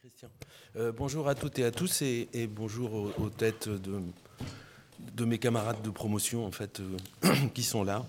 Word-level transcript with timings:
Christian. 0.00 0.28
Euh, 0.76 0.92
bonjour 0.92 1.28
à 1.28 1.34
toutes 1.34 1.58
et 1.58 1.64
à 1.64 1.70
tous 1.70 2.02
et, 2.02 2.28
bonjour 2.48 3.12
aux, 3.18 3.28
têtes 3.28 3.68
de, 3.68 4.00
de, 5.14 5.24
mes 5.24 5.38
camarades 5.38 5.82
de 5.82 5.90
promotion 5.90 6.46
en 6.46 6.50
fait 6.50 6.80
euh, 6.80 7.34
qui 7.54 7.62
sont 7.62 7.84
là. 7.84 8.04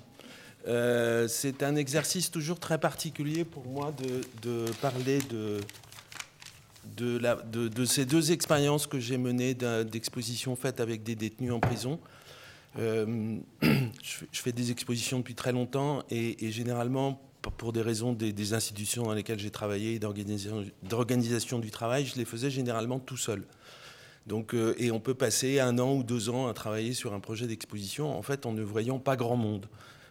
Euh, 0.68 1.28
c'est 1.28 1.64
un 1.64 1.76
exercice 1.76 2.32
toujours 2.32 2.60
très 2.60 2.80
particulier 2.80 3.46
pour 3.46 3.66
moi 3.66 3.94
de, 4.42 4.72
parler 4.82 5.20
de, 5.30 5.60
de, 6.98 7.68
de, 7.68 7.86
ces 7.86 8.06
deux 8.06 8.32
expériences 8.32 8.88
que 8.88 9.00
j'ai 9.00 9.18
menées 9.18 9.54
d'expositions 9.54 10.56
faites 10.56 10.80
avec 10.80 11.04
des 11.04 11.16
détenus 11.16 11.52
en 11.52 11.60
prison. 11.60 12.00
je, 12.78 13.40
fais 14.34 14.52
des 14.52 14.72
expositions 14.72 15.20
depuis 15.20 15.36
très 15.36 15.52
longtemps 15.52 16.04
et 16.10 16.52
généralement 16.52 17.22
pour 17.52 17.74
des 17.74 17.82
raisons 17.82 18.14
des, 18.14 18.54
institutions 18.54 19.04
dans 19.04 19.14
lesquelles 19.14 19.40
j'ai 19.40 19.52
travaillé, 19.52 20.00
d'organisation 20.00 21.60
du 21.60 21.72
travail, 21.72 22.06
je 22.06 22.16
les 22.16 22.26
faisais 22.26 22.50
généralement 22.50 23.00
tout 23.00 23.18
seul. 23.18 23.44
Donc, 24.28 24.56
euh, 24.56 24.74
et 24.78 24.92
on 24.92 25.00
peut 25.00 25.14
passer 25.14 25.60
un 25.60 25.78
an 25.78 25.94
ou 25.94 26.04
deux 26.04 26.30
ans 26.30 26.48
à 26.48 26.54
travailler 26.54 26.94
sur 26.94 27.14
un 27.14 27.20
projet 27.20 27.46
d'exposition, 27.46 28.18
en 28.18 28.22
fait, 28.24 28.46
en 28.46 28.54
ne 28.54 28.64
voyant 28.64 29.00
pas 29.00 29.16
grand 29.16 29.36
monde. 29.36 29.68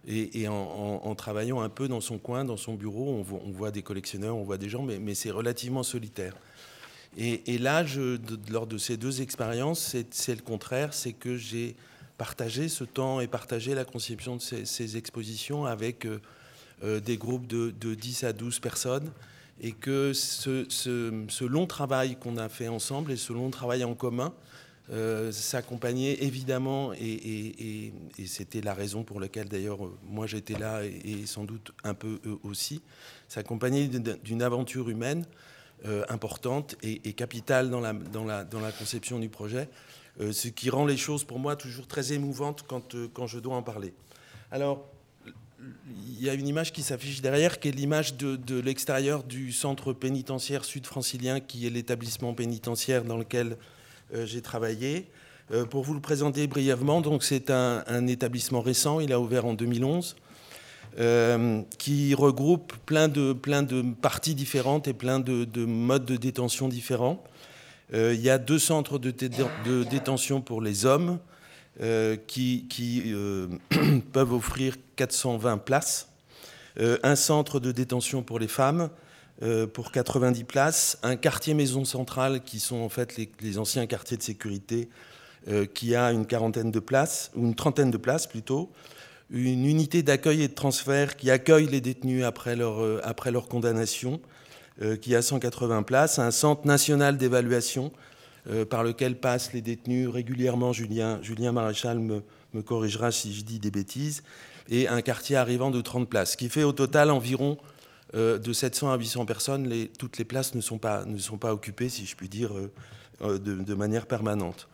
Et, 0.07 0.47
en, 0.49 1.15
travaillant 1.15 1.63
un 1.63 1.71
peu 1.71 1.89
dans 1.89 2.03
son 2.03 2.19
coin, 2.19 2.45
dans 2.45 2.59
son 2.59 2.75
bureau, 2.75 3.09
on 3.09 3.51
voit, 3.51 3.71
des 3.71 3.83
collectionneurs, 3.83 4.37
on 4.37 4.43
voit 4.43 4.59
des 4.59 4.69
gens, 4.69 4.83
mais, 4.83 5.15
c'est 5.15 5.31
relativement 5.31 5.83
solitaire. 5.83 6.37
Et, 7.17 7.59
là, 7.59 7.85
lors 8.51 8.67
de 8.67 8.77
ces 8.77 8.99
deux 8.99 9.23
expériences, 9.23 9.97
c'est 10.11 10.37
le 10.37 10.43
contraire, 10.43 10.93
c'est 10.93 11.15
que 11.15 11.39
j'ai 11.39 11.75
partagé 12.19 12.69
ce 12.69 12.85
temps 12.85 13.21
et 13.21 13.27
partagé 13.27 13.75
la 13.75 13.87
conception 13.87 14.37
de 14.37 14.43
ces, 14.43 14.97
expositions 14.97 15.65
avec... 15.65 16.07
Euh, 16.07 16.21
des 16.85 17.17
groupes 17.17 17.47
de, 17.47 17.95
10 17.95 18.25
à 18.25 18.33
12 18.33 18.61
personnes 18.61 19.11
et 19.61 19.73
que 19.73 20.13
ce, 20.13 21.45
long 21.45 21.67
travail 21.67 22.17
qu'on 22.17 22.37
a 22.37 22.49
fait 22.49 22.69
ensemble 22.69 23.13
et 23.13 23.17
ce 23.17 23.33
long 23.33 23.51
travail 23.51 23.85
en 23.85 23.95
commun 23.95 24.33
euh, 24.91 25.33
s'accompagnait 25.33 26.23
évidemment, 26.25 26.93
et, 26.93 27.93
c'était 28.27 28.61
la 28.61 28.75
raison 28.75 29.03
pour 29.03 29.21
laquelle 29.21 29.49
d'ailleurs 29.49 29.79
moi 30.03 30.27
j'étais 30.27 30.59
là 30.59 30.83
et, 30.85 31.25
sans 31.27 31.45
doute 31.45 31.73
un 31.85 31.95
peu 31.95 32.21
eux 32.27 32.39
aussi, 32.43 32.83
s'accompagnait 33.29 33.89
d'une 33.89 34.43
aventure 34.43 34.89
humaine 34.91 35.25
euh, 35.87 36.05
importante 36.09 36.77
et, 36.83 37.13
capitale 37.15 37.71
dans 37.71 37.81
la 37.81 38.73
conception 38.79 39.19
du 39.19 39.29
projet, 39.29 39.69
ce 40.21 40.49
qui 40.49 40.69
rend 40.71 40.85
les 40.85 40.97
choses 40.97 41.25
pour 41.25 41.39
moi 41.39 41.57
toujours 41.57 41.87
très 41.87 42.13
émouvantes 42.13 42.65
quand, 42.67 42.95
quand 43.15 43.27
je 43.27 43.39
dois 43.39 43.57
en 43.57 43.63
parler. 43.63 43.95
Alors, 44.51 44.87
il 46.19 46.25
y 46.25 46.31
a 46.31 46.35
une 46.35 46.49
image 46.49 46.73
qui 46.73 46.83
s'affiche 46.83 47.21
derrière, 47.21 47.61
qui 47.61 47.69
est 47.69 47.73
l'image 47.73 48.17
de, 48.17 48.61
l'extérieur 48.61 49.23
du 49.23 49.53
centre 49.53 49.93
pénitentiaire 49.93 50.65
sud-francilien, 50.65 51.41
qui 51.41 51.67
est 51.67 51.71
l'établissement 51.71 52.35
pénitentiaire 52.35 53.05
dans 53.05 53.17
lequel 53.17 53.57
euh, 54.15 54.27
j'ai 54.27 54.41
travaillé. 54.41 55.07
Euh, 55.53 55.65
pour 55.65 55.83
vous 55.83 55.95
le 55.95 56.01
présenter 56.01 56.47
brièvement, 56.47 57.01
donc 57.01 57.23
c'est 57.23 57.51
un, 57.51 58.07
établissement 58.07 58.63
récent, 58.63 59.01
il 59.01 59.13
a 59.13 59.21
ouvert 59.21 59.45
en 59.45 59.55
2011, 59.55 60.17
euh, 60.99 61.61
qui 61.79 62.15
regroupe 62.15 62.73
plein 62.87 63.09
de, 63.09 63.33
plein 63.33 63.63
de 63.63 63.83
parties 64.01 64.35
différentes 64.35 64.89
et 64.89 64.95
plein 64.95 65.21
de, 65.21 65.65
modes 65.65 66.07
de 66.07 66.17
détention 66.17 66.69
différents. 66.69 67.23
il 67.93 68.21
y 68.21 68.31
a 68.31 68.39
deux 68.39 68.59
centres 68.59 68.99
de, 68.99 69.11
de 69.11 69.85
détention 69.85 70.41
pour 70.41 70.63
les 70.63 70.87
hommes, 70.87 71.19
euh, 71.81 72.17
qui, 72.29 72.69
euh, 73.09 73.49
peuvent 74.13 74.33
offrir 74.33 74.77
420 74.95 75.59
places, 75.59 76.09
euh, 76.79 76.99
un 77.03 77.17
centre 77.17 77.59
de 77.59 77.73
détention 77.73 78.23
pour 78.23 78.39
les 78.39 78.49
femmes 78.49 78.91
pour 79.75 79.91
90 79.91 80.45
places, 80.45 80.97
un 81.03 81.17
quartier 81.17 81.55
maison 81.55 81.85
centrale 81.85 82.41
qui 82.45 82.61
sont 82.61 82.77
en 82.77 82.89
fait 82.89 83.19
les, 83.19 83.59
anciens 83.59 83.85
quartiers 83.85 84.17
de 84.17 84.23
sécurité 84.23 84.89
qui 85.75 85.97
a 85.97 86.13
une 86.13 86.25
quarantaine 86.25 86.71
de 86.71 86.79
places, 86.79 87.33
ou 87.35 87.45
une 87.45 87.57
trentaine 87.57 87.91
de 87.91 87.97
places 87.97 88.29
plutôt, 88.29 88.71
une 89.31 89.67
unité 89.67 90.05
d'accueil 90.05 90.43
et 90.43 90.49
de 90.49 90.55
transfert 90.55 91.17
qui 91.17 91.33
accueille 91.33 91.67
les 91.67 91.81
détenus 91.81 92.25
après 92.25 92.55
leur, 92.55 93.05
après 93.05 93.33
leur 93.33 93.49
condamnation, 93.49 94.21
qui 95.03 95.17
a 95.17 95.21
180 95.21 95.83
places, 95.83 96.21
un 96.21 96.31
centre 96.31 96.65
national 96.65 97.19
d'évaluation 97.19 97.93
euh, 98.51 98.67
par 98.67 98.85
lequel 98.85 99.19
passent 99.19 99.55
les 99.55 99.63
détenus 99.63 100.09
régulièrement. 100.09 100.73
Julien, 100.73 101.19
Julien 101.23 101.53
Maréchal 101.53 101.99
me, 101.99 102.23
corrigera 102.63 103.11
si 103.11 103.35
je 103.35 103.43
dis 103.43 103.59
des 103.59 103.71
bêtises. 103.71 104.23
Et 104.69 104.87
un 104.87 105.01
quartier 105.01 105.37
arrivant 105.37 105.71
de 105.71 105.81
30 105.81 106.09
places, 106.09 106.33
ce 106.33 106.37
qui 106.37 106.51
fait 106.51 106.63
au 106.63 106.73
total 106.73 107.11
environ 107.11 107.57
euh, 108.15 108.39
de 108.39 108.53
700 108.53 108.93
à 108.93 108.99
800 108.99 109.25
personnes. 109.25 109.73
Toutes 109.99 110.19
les 110.19 110.25
places 110.25 110.55
ne 110.55 110.61
sont, 110.61 110.79
pas, 110.79 111.05
occupées, 111.53 111.89
si 111.89 112.05
je 112.05 112.17
puis 112.17 112.29
dire, 112.29 112.51
euh, 113.23 113.39
de, 113.39 113.75
manière 113.75 114.07
permanente. 114.07 114.69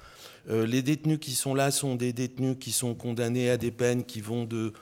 les 0.48 0.82
détenus 0.82 1.20
qui 1.20 1.32
sont 1.32 1.54
là 1.54 1.70
sont 1.70 1.94
des 1.94 2.12
détenus 2.12 2.56
qui 2.58 2.72
sont 2.72 2.94
condamnés 2.94 3.50
à 3.50 3.56
des 3.56 3.70
peines 3.70 4.02
qui 4.02 4.20
vont 4.20 4.46
de, 4.46 4.72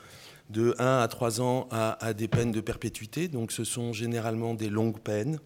de 0.49 0.75
1 0.79 1.01
à 1.01 1.09
3 1.09 1.43
ans 1.43 1.69
à 1.71 2.15
des 2.15 2.29
peines 2.29 2.53
de 2.53 2.63
perpétuité. 2.63 3.29
Donc 3.29 3.53
ce 3.53 3.65
sont 3.65 3.93
généralement 3.93 4.55
des 4.55 4.71
longues 4.71 4.99
peines. 4.99 5.39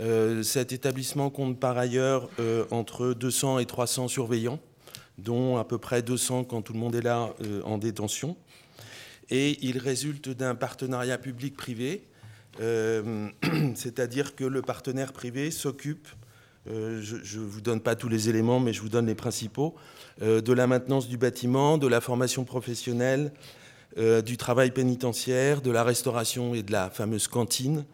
Euh, 0.00 0.44
cet 0.44 0.72
établissement 0.72 1.28
compte 1.28 1.58
par 1.58 1.76
ailleurs 1.76 2.28
euh, 2.38 2.64
entre 2.70 3.14
200 3.14 3.58
et 3.58 3.66
300 3.66 4.06
surveillants, 4.08 4.60
dont 5.18 5.56
à 5.56 5.64
peu 5.64 5.78
près 5.78 6.02
200 6.02 6.44
quand 6.44 6.62
tout 6.62 6.72
le 6.72 6.78
monde 6.78 6.94
est 6.94 7.02
là 7.02 7.34
euh, 7.42 7.62
en 7.64 7.78
détention. 7.78 8.36
Et 9.30 9.58
il 9.60 9.78
résulte 9.78 10.28
d'un 10.28 10.54
partenariat 10.54 11.18
public-privé, 11.18 12.04
c'est-à-dire 13.74 14.34
que 14.34 14.44
le 14.44 14.62
partenaire 14.62 15.12
privé 15.12 15.50
s'occupe, 15.50 16.08
je 16.66 17.38
ne 17.38 17.44
vous 17.44 17.60
donne 17.60 17.80
pas 17.80 17.94
tous 17.94 18.08
les 18.08 18.30
éléments, 18.30 18.58
mais 18.58 18.72
je 18.72 18.80
vous 18.80 18.88
donne 18.88 19.06
les 19.06 19.14
principaux, 19.14 19.76
de 20.20 20.52
la 20.52 20.66
maintenance 20.66 21.08
du 21.08 21.18
bâtiment, 21.18 21.76
de 21.76 21.86
la 21.86 22.00
formation 22.00 22.44
professionnelle, 22.44 23.32
du 23.98 24.38
travail 24.38 24.70
pénitentiaire, 24.70 25.60
de 25.60 25.70
la 25.70 25.84
restauration 25.84 26.54
et 26.54 26.62
de 26.62 26.72
la 26.72 26.88
fameuse 26.88 27.28
cantine, 27.28 27.84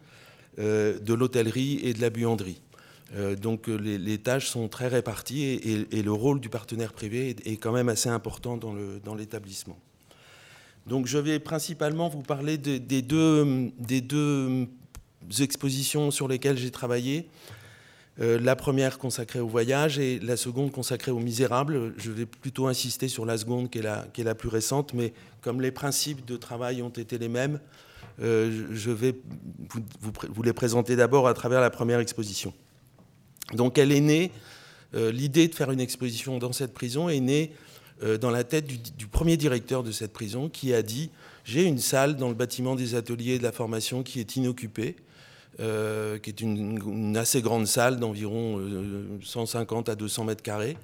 de 0.57 1.13
l'hôtellerie 1.13 1.79
et 1.83 1.93
de 1.93 2.01
la 2.01 2.09
buanderie. 2.09 2.61
Euh, 3.13 3.35
donc 3.35 3.69
euh, 3.69 3.75
les, 3.75 4.17
tâches 4.17 4.47
sont 4.47 4.67
très 4.67 4.87
réparties 4.87 5.43
et, 5.43 6.01
le 6.01 6.11
rôle 6.11 6.39
du 6.39 6.49
partenaire 6.49 6.91
privé 6.91 7.35
est, 7.45 7.57
quand 7.57 7.71
même 7.71 7.87
assez 7.87 8.09
important 8.09 8.57
dans 8.57 9.15
l'établissement. 9.15 9.77
donc 10.87 11.05
je 11.05 11.19
vais 11.19 11.39
principalement 11.39 12.09
vous 12.09 12.23
parler 12.23 12.57
des, 12.57 12.79
deux, 12.79 13.71
des, 13.77 14.01
deux, 14.01 14.67
expositions 15.39 16.09
sur 16.09 16.27
lesquelles 16.27 16.57
j'ai 16.57 16.71
travaillé. 16.71 17.27
la 18.17 18.55
première 18.55 18.97
consacrée 18.97 19.39
au 19.39 19.47
voyage 19.47 19.99
et 19.99 20.19
la 20.19 20.35
seconde 20.35 20.71
consacrée 20.71 21.11
aux 21.11 21.19
misérables. 21.19 21.93
Je 21.97 22.11
vais 22.11 22.25
plutôt 22.25 22.67
insister 22.67 23.07
sur 23.07 23.25
la 23.25 23.37
seconde 23.37 23.69
qui 23.69 23.79
est 23.79 24.23
la 24.23 24.35
plus 24.35 24.49
récente, 24.49 24.93
mais 24.93 25.13
comme 25.41 25.61
les 25.61 25.71
principes 25.71 26.25
de 26.25 26.37
travail 26.37 26.81
ont 26.81 26.89
été 26.89 27.17
les 27.19 27.29
mêmes, 27.29 27.59
euh, 28.21 28.67
je 28.71 28.91
vais 28.91 29.15
vous, 29.99 30.43
les 30.43 30.53
présenter 30.53 30.95
d'abord 30.95 31.27
à 31.27 31.33
travers 31.33 31.61
la 31.61 31.69
première 31.69 31.99
exposition. 31.99 32.53
Donc 33.53 33.77
elle 33.77 33.91
est 33.91 34.01
née, 34.01 34.31
euh, 34.93 35.11
l'idée 35.11 35.47
de 35.47 35.55
faire 35.55 35.71
une 35.71 35.81
exposition 35.81 36.37
dans 36.37 36.53
cette 36.53 36.73
prison 36.73 37.09
est 37.09 37.19
née 37.19 37.51
euh, 38.03 38.17
dans 38.17 38.31
la 38.31 38.43
tête 38.43 38.67
du, 38.67 39.07
premier 39.07 39.37
directeur 39.37 39.83
de 39.83 39.91
cette 39.91 40.13
prison 40.13 40.49
qui 40.49 40.73
a 40.73 40.81
dit 40.81 41.11
j'ai 41.43 41.63
une 41.63 41.77
salle 41.77 42.15
dans 42.15 42.29
le 42.29 42.35
bâtiment 42.35 42.75
des 42.75 42.95
ateliers 42.95 43.37
de 43.37 43.43
la 43.43 43.51
formation 43.51 44.01
qui 44.01 44.19
est 44.19 44.35
inoccupée, 44.35 44.95
qui 45.57 46.29
est 46.29 46.41
une, 46.41 47.15
assez 47.15 47.41
grande 47.41 47.67
salle 47.67 47.99
d'environ 47.99 48.59
150 49.21 49.87
à 49.89 49.95
200 49.95 50.25
mètres 50.25 50.41
carrés, 50.41 50.75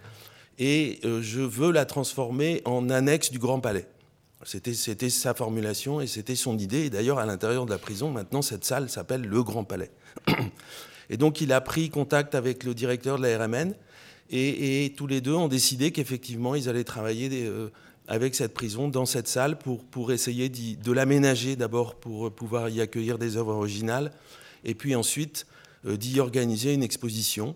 et 0.60 1.00
je 1.04 1.42
veux 1.42 1.72
la 1.72 1.86
transformer 1.86 2.62
en 2.64 2.90
annexe 2.90 3.32
du 3.32 3.40
Grand 3.40 3.60
Palais. 3.60 3.88
C'était 4.44 5.10
sa 5.10 5.34
formulation 5.34 6.02
et 6.02 6.08
c'était 6.08 6.36
son 6.36 6.58
idée. 6.58 6.86
Et 6.86 6.90
d'ailleurs, 6.90 7.20
à 7.20 7.26
l'intérieur 7.26 7.66
de 7.66 7.72
la 7.72 7.78
prison, 7.78 8.12
maintenant, 8.12 8.42
cette 8.42 8.66
salle 8.66 8.90
s'appelle 8.90 9.22
le 9.22 9.44
Grand 9.44 9.64
Palais. 9.64 9.92
Et 11.10 11.18
donc, 11.18 11.42
il 11.42 11.52
a 11.52 11.60
pris 11.60 11.90
contact 11.90 12.36
avec 12.36 12.64
le 12.64 12.74
directeur 12.74 13.18
de 13.18 13.24
la 13.24 13.38
RMN 13.38 13.74
et, 14.32 14.94
tous 14.96 15.08
les 15.08 15.20
deux 15.20 15.34
ont 15.34 15.50
décidé 15.50 15.92
qu'effectivement, 15.92 16.56
ils 16.56 16.70
allaient 16.70 16.86
travailler 16.86 17.30
euh, 17.34 17.70
avec 18.08 18.34
cette 18.34 18.54
prison 18.54 18.88
dans 18.88 19.06
cette 19.06 19.28
salle 19.28 19.58
pour, 19.58 20.12
essayer 20.12 20.50
de 20.50 20.92
l'aménager 20.92 21.58
d'abord 21.58 21.96
pour 21.96 22.34
pouvoir 22.34 22.70
y 22.70 22.80
accueillir 22.80 23.18
des 23.18 23.36
œuvres 23.36 23.54
originales 23.54 24.12
et 24.64 24.74
puis 24.74 24.96
ensuite 24.96 25.48
euh, 25.86 25.98
d'y 25.98 26.20
organiser 26.22 26.74
une 26.74 26.84
exposition. 26.84 27.56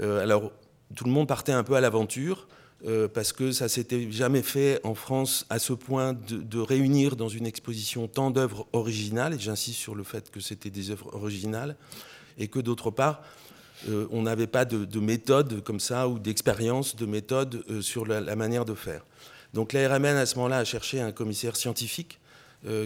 Euh, 0.00 0.22
alors, 0.22 0.52
tout 0.94 1.04
le 1.04 1.10
monde 1.10 1.26
partait 1.26 1.52
un 1.52 1.64
peu 1.64 1.74
à 1.74 1.80
l'aventure. 1.80 2.46
Euh, 2.84 3.06
parce 3.06 3.32
que 3.32 3.52
ça 3.52 3.68
s'était 3.68 4.10
jamais 4.10 4.42
fait 4.42 4.80
en 4.82 4.96
France 4.96 5.46
à 5.50 5.60
ce 5.60 5.72
point 5.72 6.14
de, 6.14 6.58
réunir 6.58 7.14
dans 7.14 7.28
une 7.28 7.46
exposition 7.46 8.08
tant 8.08 8.32
d'œuvres 8.32 8.66
originales, 8.72 9.34
et 9.34 9.38
j'insiste 9.38 9.78
sur 9.78 9.94
le 9.94 10.02
fait 10.02 10.30
que 10.32 10.40
c'était 10.40 10.70
des 10.70 10.90
œuvres 10.90 11.14
originales, 11.14 11.76
et 12.38 12.48
que 12.48 12.58
d'autre 12.58 12.90
part, 12.90 13.22
euh, 13.88 14.08
on 14.10 14.22
n'avait 14.22 14.48
pas 14.48 14.64
de, 14.64 14.98
méthode 14.98 15.62
comme 15.62 15.78
ça 15.78 16.08
ou 16.08 16.18
d'expérience 16.18 16.96
de 16.96 17.06
méthode 17.06 17.64
euh, 17.70 17.82
sur 17.82 18.04
la, 18.04 18.34
manière 18.34 18.64
de 18.64 18.74
faire. 18.74 19.04
Donc 19.54 19.72
la 19.72 19.88
RMN 19.88 20.16
à 20.16 20.26
ce 20.26 20.34
moment-là 20.36 20.58
a 20.58 20.64
cherché 20.64 21.00
un 21.00 21.12
commissaire 21.12 21.56
scientifique 21.56 22.18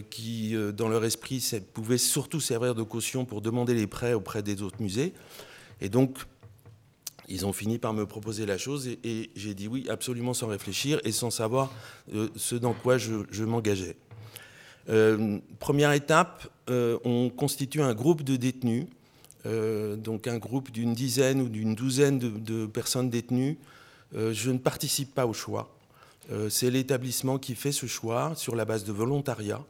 qui, 0.08 0.56
dans 0.75 0.88
leur 0.88 1.04
esprit, 1.04 1.46
pouvait 1.75 1.99
surtout 1.99 2.40
servir 2.40 2.75
de 2.75 2.82
caution 2.82 3.26
pour 3.26 3.42
demander 3.42 3.75
les 3.75 3.87
prêts 3.87 4.14
auprès 4.14 4.42
des 4.42 4.62
autres 4.62 4.81
musées. 4.81 5.12
Et 5.82 5.90
donc, 5.90 6.16
ils 7.28 7.46
ont 7.46 7.52
fini 7.52 7.78
par 7.78 7.93
me 7.93 8.06
proposer 8.06 8.46
la 8.46 8.58
chose 8.58 8.88
et, 8.88 9.31
j'ai 9.34 9.55
dit 9.55 9.69
oui 9.69 9.87
absolument 9.88 10.34
sans 10.34 10.46
réfléchir 10.46 11.00
et 11.05 11.12
sans 11.12 11.31
savoir 11.31 11.73
euh, 12.14 12.28
ce 12.37 12.55
dans 12.55 12.73
quoi 12.73 12.99
je, 12.99 13.44
m'engageais. 13.44 13.96
Euh, 14.88 15.38
première 15.58 15.93
étape, 15.93 16.49
euh, 16.70 16.99
on 17.05 17.28
constitue 17.28 17.82
un 17.82 17.94
groupe 17.94 18.23
de 18.23 18.37
détenus, 18.37 18.87
donc 19.99 20.26
un 20.26 20.38
groupe 20.38 20.73
d'une 20.73 20.93
dizaine 20.93 21.40
ou 21.40 21.49
d'une 21.49 21.76
douzaine 21.76 22.19
de, 22.19 22.67
personnes 22.67 23.11
détenues. 23.11 23.58
je 24.12 24.50
ne 24.50 24.58
participe 24.58 25.14
pas 25.14 25.25
au 25.25 25.32
choix. 25.32 25.73
C'est 26.49 26.69
l'établissement 26.69 27.38
qui 27.38 27.55
fait 27.55 27.70
ce 27.70 27.87
choix 27.87 28.32
sur 28.34 28.56
la 28.56 28.64
base 28.64 28.82
de 28.82 28.90
volontariat 28.90 29.64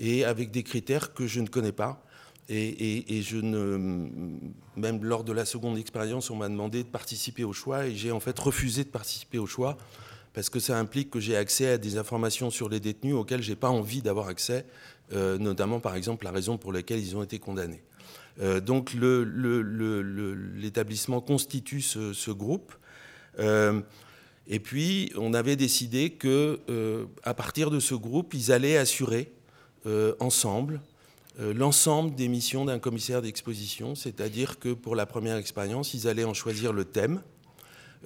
et 0.00 0.24
avec 0.24 0.50
des 0.50 0.64
critères 0.64 1.14
que 1.14 1.28
je 1.28 1.40
ne 1.40 1.46
connais 1.46 1.70
pas. 1.70 2.02
Et, 2.48 3.22
je 3.22 3.38
même 3.38 5.04
lors 5.04 5.24
de 5.24 5.32
la 5.32 5.44
seconde 5.44 5.78
expérience, 5.78 6.30
on 6.30 6.36
m'a 6.36 6.48
demandé 6.48 6.82
de 6.82 6.88
participer 6.88 7.44
au 7.44 7.52
choix 7.52 7.86
et 7.86 7.94
j'ai 7.94 8.10
en 8.10 8.20
fait 8.20 8.38
refusé 8.38 8.84
de 8.84 8.88
participer 8.88 9.38
au 9.38 9.46
choix 9.46 9.76
parce 10.34 10.50
que 10.50 10.60
ça 10.60 10.78
implique 10.78 11.10
que 11.10 11.20
j'ai 11.20 11.36
accès 11.36 11.68
à 11.68 11.78
des 11.78 11.98
informations 11.98 12.50
sur 12.50 12.68
les 12.68 12.80
détenus 12.80 13.14
auxquelles 13.14 13.42
je 13.42 13.50
n'ai 13.50 13.56
pas 13.56 13.68
envie 13.68 14.02
d'avoir 14.02 14.28
accès, 14.28 14.66
euh, 15.12 15.38
notamment 15.38 15.80
par 15.80 15.94
exemple 15.94 16.24
la 16.24 16.30
raison 16.30 16.58
pour 16.58 16.72
laquelle 16.72 17.00
ils 17.00 17.16
ont 17.16 17.22
été 17.22 17.38
condamnés. 17.38 17.82
Euh, 18.40 18.60
donc 18.60 18.94
l'établissement 18.94 21.20
constitue 21.20 21.82
ce, 21.82 22.30
groupe. 22.30 22.72
Euh, 23.38 23.80
et 24.48 24.58
puis 24.58 25.12
on 25.16 25.34
avait 25.34 25.56
décidé 25.56 26.10
que 26.10 26.60
à 27.22 27.34
partir 27.34 27.70
de 27.70 27.78
ce 27.78 27.94
groupe, 27.94 28.34
ils 28.34 28.52
allaient 28.52 28.78
assurer 28.78 29.32
ensemble 30.18 30.80
l'ensemble 31.38 32.14
des 32.14 32.28
missions 32.28 32.64
d'un 32.64 32.78
commissaire 32.78 33.22
d'exposition, 33.22 33.94
c'est-à-dire 33.94 34.58
que 34.58 34.72
pour 34.72 34.94
la 34.94 35.06
première 35.06 35.36
expérience, 35.36 35.94
ils 35.94 36.06
allaient 36.06 36.24
en 36.24 36.34
choisir 36.34 36.72
le 36.72 36.84
thème, 36.84 37.22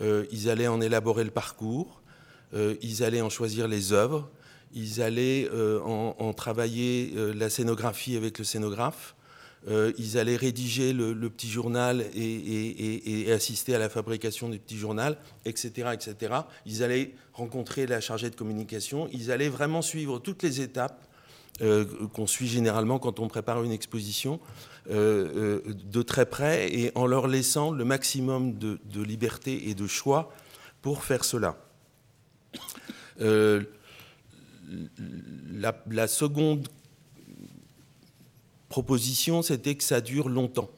euh, 0.01 0.27
ils 0.31 0.49
allaient 0.49 0.69
en 0.69 0.81
élaborer 0.81 1.25
le 1.25 1.31
parcours, 1.31 2.03
euh, 2.55 2.77
ils 2.83 3.03
allaient 3.03 3.21
en 3.21 3.31
choisir 3.31 3.67
les 3.67 3.93
œuvres, 3.93 4.31
ils 4.75 5.01
allaient 5.03 5.49
en, 5.85 6.33
travailler 6.35 7.15
la 7.35 7.49
scénographie 7.49 8.17
avec 8.17 8.39
le 8.39 8.45
scénographe, 8.45 9.15
ils 9.69 10.19
allaient 10.19 10.37
rédiger 10.37 10.93
le, 10.93 11.15
petit 11.31 11.49
journal 11.49 12.05
et, 12.15 13.33
assister 13.33 13.75
à 13.75 13.79
la 13.79 13.89
fabrication 13.89 14.51
du 14.51 14.59
petit 14.59 14.77
journal, 14.77 15.17
etc., 15.47 15.93
etc. 15.95 16.35
Ils 16.67 16.83
allaient 16.83 17.15
rencontrer 17.33 17.87
la 17.87 18.01
chargée 18.03 18.29
de 18.29 18.35
communication, 18.35 19.09
ils 19.13 19.31
allaient 19.31 19.49
vraiment 19.49 19.83
suivre 19.83 20.19
toutes 20.19 20.43
les 20.43 20.61
étapes 20.61 21.01
euh, 21.03 21.16
qu'on 21.59 22.27
suit 22.27 22.49
généralement 22.49 22.99
quand 22.99 23.21
on 23.21 23.29
prépare 23.29 23.63
une 23.63 23.73
exposition, 23.73 24.41
euh, 24.91 25.63
euh, 25.67 25.75
de 25.85 26.03
très 26.03 26.27
près 26.27 26.73
et 26.73 26.93
en 26.95 27.07
leur 27.07 27.27
laissant 27.27 27.73
le 27.73 27.85
maximum 27.85 28.57
de, 28.57 29.03
liberté 29.03 29.69
et 29.69 29.75
de 29.75 29.87
choix 29.89 30.33
pour 30.81 31.03
faire 31.03 31.25
cela. 31.25 31.57
La, 35.59 36.07
seconde 36.07 36.69
proposition, 38.69 39.43
c'était 39.43 39.75
que 39.75 39.83
ça 39.83 40.01
dure 40.01 40.29
longtemps. 40.29 40.71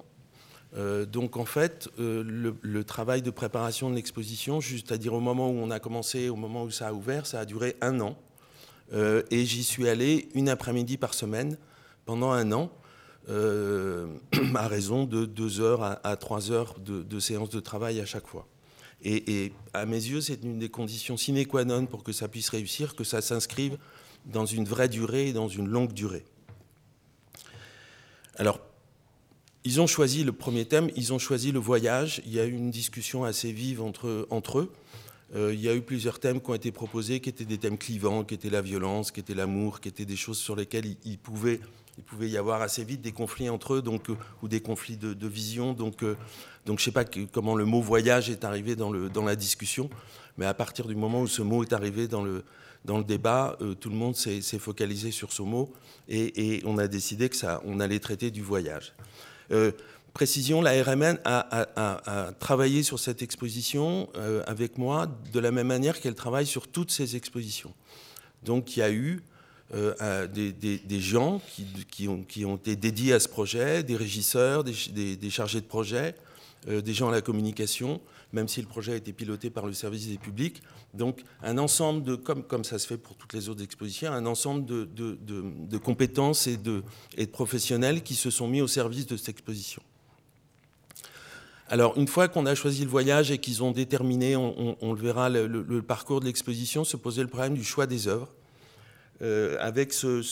donc 1.12 1.36
en 1.36 1.44
fait, 1.44 1.90
le, 1.98 2.56
le, 2.62 2.84
travail 2.84 3.20
de 3.20 3.30
préparation 3.30 3.90
de 3.90 3.96
l'exposition, 3.96 4.60
juste 4.60 4.90
à 4.92 4.96
dire 4.96 5.12
au 5.12 5.20
moment 5.20 5.50
où 5.50 5.54
on 5.54 5.70
a 5.70 5.80
commencé, 5.80 6.28
au 6.28 6.36
moment 6.36 6.62
où 6.62 6.70
ça 6.70 6.88
a 6.88 6.92
ouvert, 6.92 7.26
ça 7.26 7.40
a 7.40 7.44
duré 7.44 7.76
un 7.82 8.00
an. 8.00 8.16
Euh, 8.92 9.22
et 9.30 9.44
j'y 9.44 9.64
suis 9.64 9.88
allé 9.88 10.28
une 10.34 10.48
après-midi 10.48 10.96
par 10.96 11.14
semaine 11.14 11.58
pendant 12.06 12.30
un 12.30 12.52
an, 12.52 12.70
euh, 13.28 14.06
à 14.54 14.68
raison 14.68 15.04
de 15.04 15.26
deux 15.26 15.60
heures 15.60 15.82
à, 15.82 16.16
trois 16.16 16.50
heures 16.50 16.76
de, 16.80 17.20
séances 17.20 17.50
de 17.50 17.60
travail 17.60 18.00
à 18.00 18.06
chaque 18.06 18.26
fois. 18.26 18.46
Et, 19.04 19.52
à 19.74 19.86
mes 19.86 19.96
yeux, 19.96 20.20
c'est 20.20 20.42
une 20.42 20.58
des 20.58 20.70
conditions 20.70 21.16
sine 21.16 21.46
qua 21.46 21.64
non 21.64 21.86
pour 21.86 22.02
que 22.02 22.12
ça 22.12 22.26
puisse 22.26 22.48
réussir, 22.48 22.96
que 22.96 23.04
ça 23.04 23.20
s'inscrive 23.20 23.78
dans 24.26 24.46
une 24.46 24.64
vraie 24.64 24.88
durée 24.88 25.28
et 25.28 25.32
dans 25.32 25.48
une 25.48 25.68
longue 25.68 25.92
durée. 25.92 26.24
Alors, 28.36 28.60
ils 29.64 29.80
ont 29.80 29.86
choisi 29.86 30.24
le 30.24 30.32
premier 30.32 30.64
thème, 30.64 30.90
ils 30.96 31.12
ont 31.12 31.18
choisi 31.18 31.52
le 31.52 31.60
voyage. 31.60 32.22
Il 32.26 32.32
y 32.32 32.40
a 32.40 32.44
eu 32.44 32.52
une 32.52 32.70
discussion 32.70 33.22
assez 33.24 33.52
vive 33.52 33.82
entre 33.82 34.58
eux. 34.58 34.72
Euh, 35.34 35.52
il 35.52 35.60
y 35.60 35.68
a 35.68 35.74
eu 35.74 35.82
plusieurs 35.82 36.18
thèmes 36.20 36.40
qui 36.40 36.50
ont 36.50 36.54
été 36.54 36.72
proposés, 36.72 37.20
qui 37.20 37.28
étaient 37.28 37.44
des 37.44 37.58
thèmes 37.58 37.76
clivants, 37.76 38.24
qui 38.24 38.34
étaient 38.34 38.50
la 38.50 38.62
violence, 38.62 39.10
qui 39.10 39.20
étaient 39.20 39.34
l'amour, 39.34 39.80
qui 39.80 39.88
étaient 39.88 40.06
des 40.06 40.16
choses 40.16 40.38
sur 40.38 40.56
lesquelles 40.56 40.86
il, 41.04 41.18
pouvait, 41.18 41.60
y 42.20 42.36
avoir 42.38 42.62
assez 42.62 42.82
vite 42.82 43.02
des 43.02 43.12
conflits 43.12 43.50
entre 43.50 43.74
eux, 43.74 43.82
euh, 43.86 44.14
ou 44.42 44.48
des 44.48 44.60
conflits 44.60 44.96
de, 44.96 45.28
vision. 45.28 45.74
Donc, 45.74 46.02
euh, 46.02 46.16
je 46.66 46.72
ne 46.72 46.78
sais 46.78 46.92
pas 46.92 47.04
comment 47.32 47.54
le 47.54 47.66
mot 47.66 47.82
voyage 47.82 48.30
est 48.30 48.44
arrivé 48.44 48.74
dans, 48.74 48.90
la 48.90 49.36
discussion, 49.36 49.90
mais 50.38 50.46
à 50.46 50.54
partir 50.54 50.86
du 50.86 50.94
moment 50.94 51.20
où 51.20 51.28
ce 51.28 51.42
mot 51.42 51.62
est 51.62 51.74
arrivé 51.74 52.08
dans 52.08 52.22
le, 52.22 52.42
dans 52.86 52.96
le 52.96 53.04
débat, 53.04 53.58
tout 53.80 53.90
le 53.90 53.96
monde 53.96 54.16
s'est 54.16 54.40
focalisé 54.58 55.10
sur 55.10 55.32
ce 55.32 55.42
mot 55.42 55.72
et, 56.08 56.56
et, 56.56 56.62
on 56.64 56.78
a 56.78 56.88
décidé 56.88 57.28
que 57.28 57.36
ça, 57.36 57.60
on 57.64 57.80
allait 57.80 57.98
traiter 58.00 58.30
du 58.30 58.42
voyage 58.42 58.94
la 60.62 60.82
RMN 60.82 61.18
a, 61.24 62.32
travaillé 62.38 62.82
sur 62.82 62.98
cette 62.98 63.22
exposition 63.22 64.08
euh, 64.16 64.42
avec 64.46 64.78
moi 64.78 65.06
de 65.32 65.40
la 65.40 65.50
même 65.50 65.68
manière 65.68 66.00
qu'elle 66.00 66.14
travaille 66.14 66.46
sur 66.46 66.68
toutes 66.68 66.90
ses 66.90 67.16
expositions. 67.16 67.72
Donc 68.44 68.76
il 68.76 68.80
y 68.80 68.82
a 68.82 68.90
eu 68.90 69.22
euh, 69.74 70.26
des, 70.26 71.00
gens 71.00 71.40
qui, 71.88 72.08
ont, 72.08 72.56
été 72.56 72.76
dédiés 72.76 73.12
à 73.12 73.20
ce 73.20 73.28
projet, 73.28 73.82
des 73.82 73.96
régisseurs, 73.96 74.64
des, 74.64 75.30
chargés 75.30 75.60
de 75.60 75.66
projet, 75.66 76.14
euh, 76.68 76.80
des 76.80 76.94
gens 76.94 77.10
à 77.10 77.12
la 77.12 77.20
communication, 77.20 78.00
même 78.32 78.48
si 78.48 78.60
le 78.60 78.66
projet 78.66 78.92
a 78.92 78.96
été 78.96 79.12
piloté 79.12 79.50
par 79.50 79.66
le 79.66 79.72
service 79.72 80.08
des 80.08 80.18
publics. 80.18 80.62
Donc 80.94 81.22
un 81.42 81.58
ensemble 81.58 82.02
de, 82.02 82.16
comme, 82.16 82.64
ça 82.64 82.78
se 82.78 82.86
fait 82.86 82.98
pour 82.98 83.14
toutes 83.16 83.34
les 83.34 83.48
autres 83.48 83.62
expositions, 83.62 84.10
un 84.10 84.26
ensemble 84.26 84.64
de, 84.64 85.78
compétences 85.78 86.46
et 86.46 86.56
de 86.56 86.82
professionnels 87.30 88.02
qui 88.02 88.14
se 88.14 88.30
sont 88.30 88.48
mis 88.48 88.62
au 88.62 88.68
service 88.68 89.06
de 89.06 89.16
cette 89.16 89.28
exposition. 89.28 89.82
Alors, 91.70 91.98
une 91.98 92.08
fois 92.08 92.28
qu'on 92.28 92.46
a 92.46 92.54
choisi 92.54 92.84
le 92.84 92.90
voyage 92.90 93.30
et 93.30 93.38
qu'ils 93.38 93.62
ont 93.62 93.72
déterminé, 93.72 94.36
on, 94.36 94.92
le 94.92 95.00
verra, 95.00 95.28
le, 95.28 95.82
parcours 95.82 96.20
de 96.20 96.24
l'exposition, 96.24 96.84
se 96.84 96.96
posait 96.96 97.22
le 97.22 97.28
problème 97.28 97.54
du 97.54 97.64
choix 97.64 97.86
des 97.86 98.08
œuvres, 98.08 98.32
euh, 99.20 99.56
avec 99.60 99.92
ce, 99.92 100.22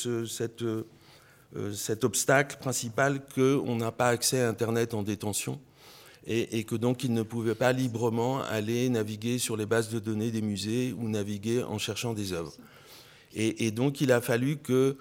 euh, 1.56 1.72
cet 1.74 2.04
obstacle 2.04 2.56
principal 2.58 3.20
qu'on 3.34 3.76
n'a 3.76 3.92
pas 3.92 4.08
accès 4.08 4.40
à 4.40 4.48
Internet 4.48 4.94
en 4.94 5.02
détention 5.02 5.60
et, 6.26 6.64
que 6.64 6.74
donc 6.74 7.04
ils 7.04 7.12
ne 7.12 7.22
pouvaient 7.22 7.54
pas 7.54 7.72
librement 7.72 8.42
aller 8.42 8.88
naviguer 8.88 9.38
sur 9.38 9.56
les 9.56 9.66
bases 9.66 9.90
de 9.90 9.98
données 9.98 10.30
des 10.30 10.42
musées 10.42 10.94
ou 10.98 11.08
naviguer 11.08 11.62
en 11.62 11.78
cherchant 11.78 12.14
des 12.14 12.32
œuvres. 12.32 12.52
Et, 13.38 13.70
donc, 13.70 14.00
il 14.00 14.12
a 14.12 14.22
fallu 14.22 14.56
que 14.56 14.96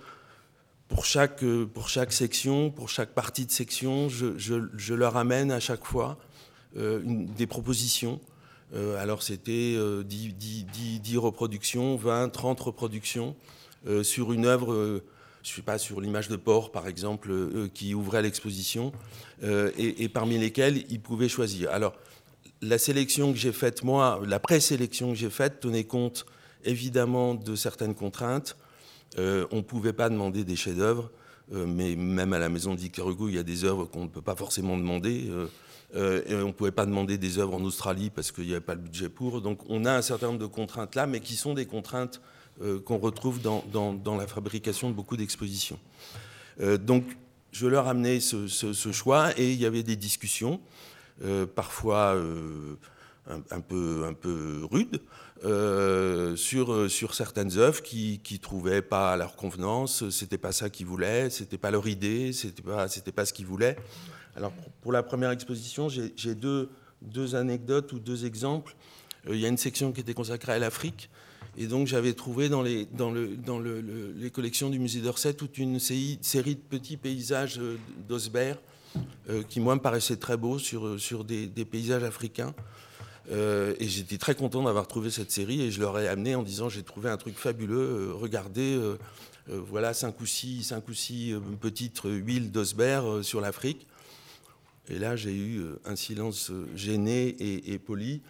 pour 0.96 1.06
chaque, 1.06 1.44
pour 1.74 1.90
chaque 1.90 2.14
section, 2.14 2.72
pour 2.72 2.88
chaque 2.90 3.10
partie 3.10 3.46
de 3.46 3.52
section, 3.52 4.08
je, 4.08 4.38
je 4.38 4.94
leur 4.94 5.18
amène 5.18 5.52
à 5.52 5.60
chaque 5.60 5.84
fois 5.84 6.18
euh, 6.78 7.02
des 7.06 7.48
propositions. 7.48 8.22
Euh, 8.74 9.02
alors 9.02 9.22
c'était 9.22 9.78
10, 10.06 10.36
euh, 11.14 11.20
reproductions, 11.20 11.98
20, 11.98 12.30
30 12.30 12.60
reproductions 12.60 13.36
sur 14.02 14.34
une 14.34 14.46
œuvre 14.46 15.02
je 15.44 15.52
ne 15.52 15.56
sais 15.58 15.62
pas, 15.62 15.78
sur 15.78 16.02
l'image 16.02 16.28
de 16.28 16.38
port, 16.38 16.72
par 16.72 16.88
exemple, 16.88 17.32
qui 17.72 17.94
ouvrait 17.94 18.24
l'exposition, 18.24 18.92
et, 19.44 20.10
parmi 20.10 20.40
lesquelles 20.40 20.84
il 20.90 21.00
pouvait 21.00 21.30
choisir. 21.30 21.70
Alors, 21.70 21.94
la 22.64 22.80
sélection 22.80 23.32
que 23.32 23.38
j'ai 23.38 23.52
faite, 23.52 23.84
moi, 23.84 24.20
la 24.26 24.40
présélection 24.40 25.10
que 25.10 25.16
j'ai 25.20 25.30
faite, 25.30 25.60
tenait 25.60 25.84
compte 25.84 26.26
évidemment 26.64 27.36
de 27.36 27.56
certaines 27.56 27.94
contraintes. 27.94 28.58
On 29.18 29.56
ne 29.58 29.62
pouvait 29.62 29.94
pas 29.94 30.10
demander 30.10 30.44
des 30.44 30.56
chefs-d'œuvre, 30.56 31.10
mais 31.52 31.96
même 31.96 32.34
à 32.34 32.40
la 32.40 32.50
maison 32.50 32.76
Hugo, 32.76 33.30
il 33.30 33.36
y 33.36 33.40
a 33.40 33.44
des 33.44 33.64
œuvres 33.64 33.86
qu'on 33.86 34.04
ne 34.04 34.10
peut 34.10 34.22
pas 34.22 34.36
forcément 34.36 34.78
demander. 34.78 35.30
Euh, 35.96 36.44
on 36.44 36.48
ne 36.48 36.52
pouvait 36.52 36.72
pas 36.72 36.86
demander 36.86 37.18
des 37.18 37.38
œuvres 37.38 37.56
en 37.56 37.64
Australie 37.64 38.10
parce 38.10 38.32
qu'il 38.32 38.46
n'y 38.46 38.52
avait 38.52 38.60
pas 38.60 38.76
le 38.76 38.82
budget 38.82 39.10
pour. 39.10 39.42
Donc 39.42 39.60
on 39.70 39.86
a 39.86 39.94
un 39.94 40.02
certain 40.02 40.28
nombre 40.28 40.40
de 40.40 40.46
contraintes 40.46 40.96
là, 40.96 41.08
mais 41.08 41.20
qui 41.20 41.36
sont 41.36 41.54
des 41.54 41.66
contraintes 41.66 42.22
euh, 42.62 42.80
qu'on 42.80 42.98
retrouve 42.98 43.42
dans, 43.42 44.18
la 44.18 44.28
fabrication 44.28 44.90
de 44.90 44.96
beaucoup 44.96 45.16
d'expositions. 45.16 45.80
Euh, 46.60 46.78
donc 46.78 47.04
je 47.52 47.68
leur 47.68 47.88
amenais 47.88 48.20
ce, 48.20 48.92
choix 48.92 49.32
et 49.38 49.54
il 49.54 49.60
y 49.60 49.66
avait 49.66 49.84
des 49.84 49.96
discussions, 49.96 50.60
parfois 51.56 52.18
un, 53.28 53.60
peu, 53.60 54.06
un 54.08 54.14
peu 54.14 54.68
rudes, 54.72 55.02
sur, 56.38 56.90
sur 56.90 57.14
certaines 57.14 57.58
œuvres 57.58 57.82
qui 57.82 58.22
ne 58.32 58.38
trouvaient 58.38 58.82
pas 58.82 59.14
à 59.14 59.18
leur 59.18 59.36
convenance, 59.36 60.10
c'était 60.10 60.38
pas 60.38 60.52
ça 60.52 60.70
qu'ils 60.70 60.86
voulaient, 60.86 61.30
c'était 61.30 61.58
pas 61.58 61.72
leur 61.72 61.88
idée, 61.88 62.34
c'était 62.34 62.62
pas, 62.62 62.88
pas 63.16 63.26
ce 63.26 63.34
qu'ils 63.34 63.46
voulaient. 63.46 63.78
Alors, 64.36 64.52
pour 64.82 64.92
la 64.92 65.02
première 65.02 65.32
exposition, 65.32 65.88
j'ai 65.90 66.36
deux, 66.36 66.70
deux, 67.02 67.36
anecdotes 67.36 67.94
ou 67.94 68.00
deux 68.00 68.26
exemples. 68.26 68.76
Euh, 69.28 69.36
il 69.36 69.40
y 69.40 69.46
a 69.46 69.48
une 69.48 69.58
section 69.58 69.92
qui 69.94 70.02
était 70.02 70.14
consacrée 70.14 70.52
à 70.52 70.60
l'Afrique. 70.60 71.10
Et 71.58 71.68
donc, 71.68 71.88
j'avais 71.88 72.14
trouvé 72.14 72.50
dans 72.50 72.62
les, 72.62 72.86
dans 72.86 73.12
le, 73.12 73.38
dans 73.38 73.60
le, 73.60 73.80
les 74.18 74.30
collections 74.30 74.70
du 74.70 74.78
musée 74.78 75.00
d'Orsay 75.00 75.34
toute 75.34 75.58
une 75.58 75.80
série 75.80 76.56
de 76.56 76.62
petits 76.70 76.98
paysages 76.98 77.60
euh, 77.60 77.78
d'Osbert 78.08 78.58
qui 79.50 79.60
moi 79.60 79.76
me 79.76 79.82
paraissait 79.82 80.16
très 80.16 80.38
beau 80.38 80.58
sur, 80.58 80.98
sur 80.98 81.26
des, 81.26 81.48
paysages 81.70 82.04
africains. 82.04 82.56
Et 83.32 83.88
j'étais 83.88 84.18
très 84.18 84.36
content 84.36 84.64
d'avoir 84.64 84.88
trouvé 84.88 85.10
cette 85.10 85.32
série 85.32 85.62
et 85.62 85.72
je 85.72 85.80
leur 85.80 85.98
ai 86.00 86.08
amené 86.08 86.36
en 86.36 86.44
disant 86.44 86.70
j'ai 86.70 86.84
trouvé 86.84 87.10
un 87.10 87.18
truc 87.18 87.36
fabuleux, 87.38 88.14
regardez, 88.14 88.80
voilà 89.48 89.94
cinq 89.94 90.22
ou 90.22 90.26
six, 90.26 90.64
cinq 90.64 90.88
ou 90.88 90.94
six 90.94 91.34
petites 91.60 92.02
huiles 92.04 92.52
d'Osbert 92.52 93.24
sur 93.24 93.42
l'Afrique. 93.42 93.88
Et 94.90 95.00
là 95.00 95.16
j'ai 95.16 95.36
eu 95.36 95.64
un 95.86 95.96
silence 95.96 96.52
gêné 96.76 97.36
et, 97.40 97.80
poli. 97.80 98.22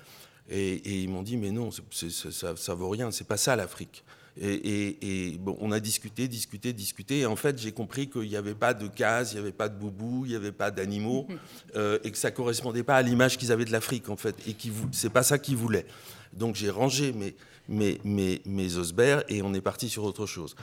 Et, 0.50 1.02
ils 1.04 1.10
m'ont 1.10 1.24
dit 1.24 1.38
mais 1.38 1.52
non, 1.52 1.70
ça, 1.72 2.56
ça 2.56 2.74
vaut 2.74 2.90
rien, 2.90 3.12
c'est 3.12 3.28
pas 3.28 3.38
ça 3.38 3.56
l'Afrique. 3.56 4.04
Et, 4.42 5.38
bon, 5.40 5.58
on 5.62 5.72
a 5.72 5.80
discuté, 5.80 6.28
discuté, 6.28 6.74
discuté. 6.74 7.20
Et 7.20 7.26
en 7.26 7.36
fait, 7.36 7.58
j'ai 7.58 7.72
compris 7.72 8.10
qu'il 8.10 8.28
n'y 8.28 8.36
avait 8.36 8.56
pas 8.56 8.74
de 8.74 8.88
cases, 8.88 9.32
il 9.32 9.36
n'y 9.36 9.42
avait 9.42 9.52
pas 9.52 9.70
de 9.70 9.78
boubou, 9.78 10.26
il 10.26 10.32
n'y 10.32 10.36
avait 10.36 10.52
pas 10.52 10.72
d'animaux, 10.72 11.28
euh, 11.76 12.00
et 12.04 12.12
que 12.12 12.18
ça 12.18 12.32
correspondait 12.32 12.84
pas 12.84 12.98
à 12.98 13.02
l'image 13.02 13.38
qu'ils 13.38 13.52
avaient 13.52 13.66
de 13.66 13.72
l'Afrique, 13.72 14.10
en 14.10 14.18
fait. 14.18 14.36
Et 14.48 14.56
ce 14.60 14.70
c'est 14.92 15.10
pas 15.10 15.24
ça 15.24 15.38
qu'ils 15.38 15.56
voulaient. 15.56 15.86
Donc 16.34 16.56
j'ai 16.56 16.70
rangé 16.70 17.14
mes, 17.14 17.34
mes, 17.70 18.00
mes, 18.04 18.42
mes 18.46 18.76
osberts 18.76 19.24
et 19.30 19.42
on 19.42 19.54
est 19.54 19.62
parti 19.62 19.88
sur 19.88 20.04
autre 20.04 20.26
chose. 20.26 20.56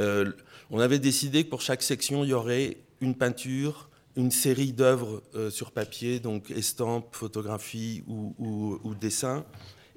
Euh, 0.00 0.32
on 0.70 0.80
avait 0.80 0.98
décidé 0.98 1.44
que 1.44 1.50
pour 1.50 1.60
chaque 1.60 1.82
section, 1.82 2.24
il 2.24 2.30
y 2.30 2.32
aurait 2.32 2.78
une 3.00 3.14
peinture, 3.14 3.88
une 4.16 4.32
série 4.32 4.72
d'œuvres 4.72 5.22
euh, 5.36 5.48
sur 5.48 5.70
papier, 5.70 6.18
donc 6.18 6.50
estampes, 6.50 7.14
photographies 7.14 8.02
ou, 8.08 8.34
ou, 8.38 8.80
ou 8.82 8.94
dessins, 8.96 9.44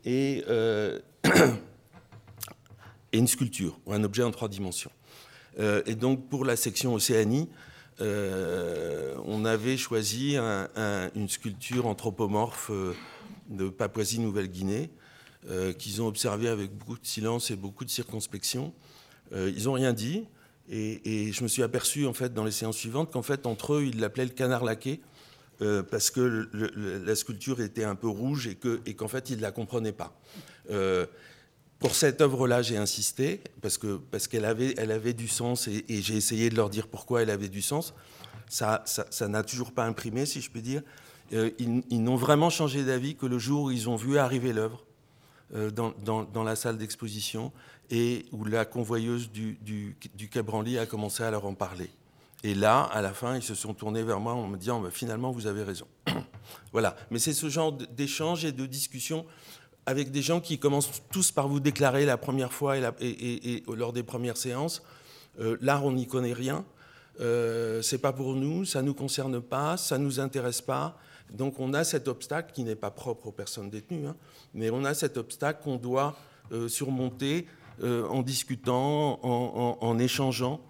et 0.06 0.44
et 3.16 3.18
une 3.18 3.28
sculpture, 3.28 3.80
ou 3.86 3.94
un 3.94 4.04
objet 4.04 4.24
en 4.24 4.32
trois 4.32 4.50
dimensions. 4.50 4.92
Euh, 5.58 5.82
et 5.86 5.96
donc 5.96 6.28
pour 6.28 6.44
la 6.44 6.58
section 6.58 6.94
Océanie, 6.94 7.48
euh, 8.02 9.16
on 9.24 9.46
avait 9.46 9.78
choisi 9.78 10.36
une 10.36 11.30
sculpture 11.30 11.88
anthropomorphe 11.88 12.70
euh, 12.72 12.94
de 13.50 13.70
Papouasie-Nouvelle-Guinée, 13.70 14.90
qu'ils 15.78 16.02
ont 16.02 16.08
observé 16.08 16.48
avec 16.48 16.76
beaucoup 16.76 16.98
de 16.98 17.06
silence 17.06 17.52
et 17.52 17.56
beaucoup 17.56 17.86
de 17.86 17.92
circonspection. 17.92 18.74
ils 19.32 19.66
n'ont 19.66 19.74
rien 19.74 19.94
dit, 19.94 20.26
et, 20.72 21.32
je 21.32 21.44
me 21.44 21.48
suis 21.48 21.62
aperçu 21.62 22.08
en 22.08 22.14
fait 22.14 22.34
dans 22.34 22.44
les 22.44 22.50
séances 22.50 22.78
suivantes 22.78 23.12
qu'en 23.12 23.22
fait 23.22 23.46
entre 23.46 23.76
eux 23.76 23.84
ils 23.86 24.00
l'appelaient 24.00 24.26
le 24.26 24.32
canard 24.32 24.64
laqué. 24.64 25.02
parce 25.92 26.10
que 26.10 26.50
la 27.06 27.16
sculpture 27.16 27.62
était 27.62 27.84
un 27.84 27.94
peu 27.94 28.08
rouge 28.08 28.48
et 28.48 28.94
qu'en 28.96 29.08
fait 29.08 29.30
ils 29.30 29.38
ne 29.38 29.44
la 29.44 29.52
comprenaient 29.52 29.92
pas. 29.92 30.20
Pour 31.80 31.96
cette 31.96 32.22
œuvre-là, 32.22 32.62
j'ai 32.62 32.78
insisté 32.78 33.42
parce 33.62 33.78
que 33.78 33.98
parce 33.98 34.28
qu'elle 34.28 34.46
avait, 34.46 34.74
elle 34.78 34.92
avait 34.92 35.14
du 35.14 35.28
sens 35.28 35.68
et, 35.68 35.84
j'ai 35.90 36.16
essayé 36.16 36.50
de 36.50 36.56
leur 36.56 36.70
dire 36.70 36.88
pourquoi 36.88 37.22
elle 37.22 37.30
avait 37.30 37.50
du 37.50 37.62
sens. 37.62 37.94
Ça, 38.48 38.84
n'a 39.22 39.44
toujours 39.44 39.72
pas 39.74 39.86
imprimé, 39.86 40.26
si 40.26 40.42
je 40.42 40.50
puis 40.50 40.62
dire. 40.62 40.82
Euh, 41.34 41.50
ils, 41.58 42.04
n'ont 42.04 42.16
vraiment 42.16 42.52
changé 42.52 42.84
d'avis 42.84 43.16
que 43.16 43.26
le 43.26 43.40
jour 43.40 43.64
où 43.64 43.72
ils 43.72 43.90
ont 43.90 43.96
vu 43.96 44.20
arriver 44.20 44.54
l'œuvre 44.54 44.86
euh, 45.56 45.72
dans, 45.72 45.94
dans, 46.24 46.44
la 46.44 46.56
salle 46.56 46.78
d'exposition 46.78 47.52
et 47.90 48.26
où 48.32 48.46
la 48.46 48.64
convoyeuse 48.64 49.32
du, 49.32 49.58
du, 49.62 49.98
du 50.14 50.30
a 50.80 50.86
commencé 50.86 51.24
à 51.24 51.32
leur 51.32 51.46
en 51.46 51.56
parler. 51.56 51.90
Et 52.44 52.54
là, 52.54 52.84
à 52.84 53.02
la 53.02 53.12
fin, 53.12 53.36
ils 53.36 53.42
se 53.42 53.56
sont 53.56 53.74
tournés 53.74 54.04
vers 54.04 54.20
moi 54.20 54.34
en 54.34 54.48
me 54.48 54.56
disant 54.56 54.80
bah, 54.80 54.92
finalement, 54.92 55.32
vous 55.32 55.48
avez 55.48 55.64
raison. 55.64 55.88
voilà. 56.72 56.96
Mais 57.10 57.18
c'est 57.18 57.34
ce 57.34 57.50
genre 57.50 57.72
d'échange 57.74 58.46
et 58.46 58.52
de 58.52 58.68
discussion 58.68 59.26
avec 59.86 60.12
des 60.12 60.22
gens 60.22 60.42
qui 60.42 60.58
commencent 60.58 61.02
tous 61.12 61.32
par 61.32 61.48
vous 61.48 61.60
déclarer 61.60 62.06
la 62.06 62.18
première 62.18 62.52
fois 62.52 62.78
et, 62.78 63.64
lors 63.68 63.94
des 63.94 64.04
premières 64.04 64.38
séances, 64.38 64.84
euh, 65.40 65.58
l'art 65.62 65.86
on 65.86 65.92
n'y 65.92 66.08
connaît 66.08 66.34
rien, 66.34 66.66
euh, 67.22 67.82
c'est 67.82 67.98
pas 67.98 68.14
pour 68.14 68.36
nous, 68.36 68.66
ça 68.66 68.82
nous 68.82 68.94
concerne 68.94 69.42
pas, 69.42 69.78
ça 69.78 69.98
nous 69.98 70.20
intéresse 70.20 70.62
pas. 70.62 70.98
Donc 71.32 71.60
on 71.60 71.74
a 71.74 71.84
cet 71.84 72.08
obstacle 72.08 72.52
qui 72.54 72.64
n'est 72.64 72.76
pas 72.76 72.92
propre 72.92 73.28
aux 73.28 73.32
personnes 73.32 73.70
détenues, 73.70 74.08
hein, 74.08 74.16
mais 74.54 74.70
on 74.70 74.84
a 74.84 74.94
cet 74.94 75.18
obstacle 75.18 75.64
qu'on 75.64 75.78
doit 75.78 76.16
euh, 76.52 76.68
surmonter 76.68 77.48
euh, 77.84 78.08
en 78.08 78.22
discutant, 78.22 79.20
en, 79.24 80.00
échangeant 80.00 80.62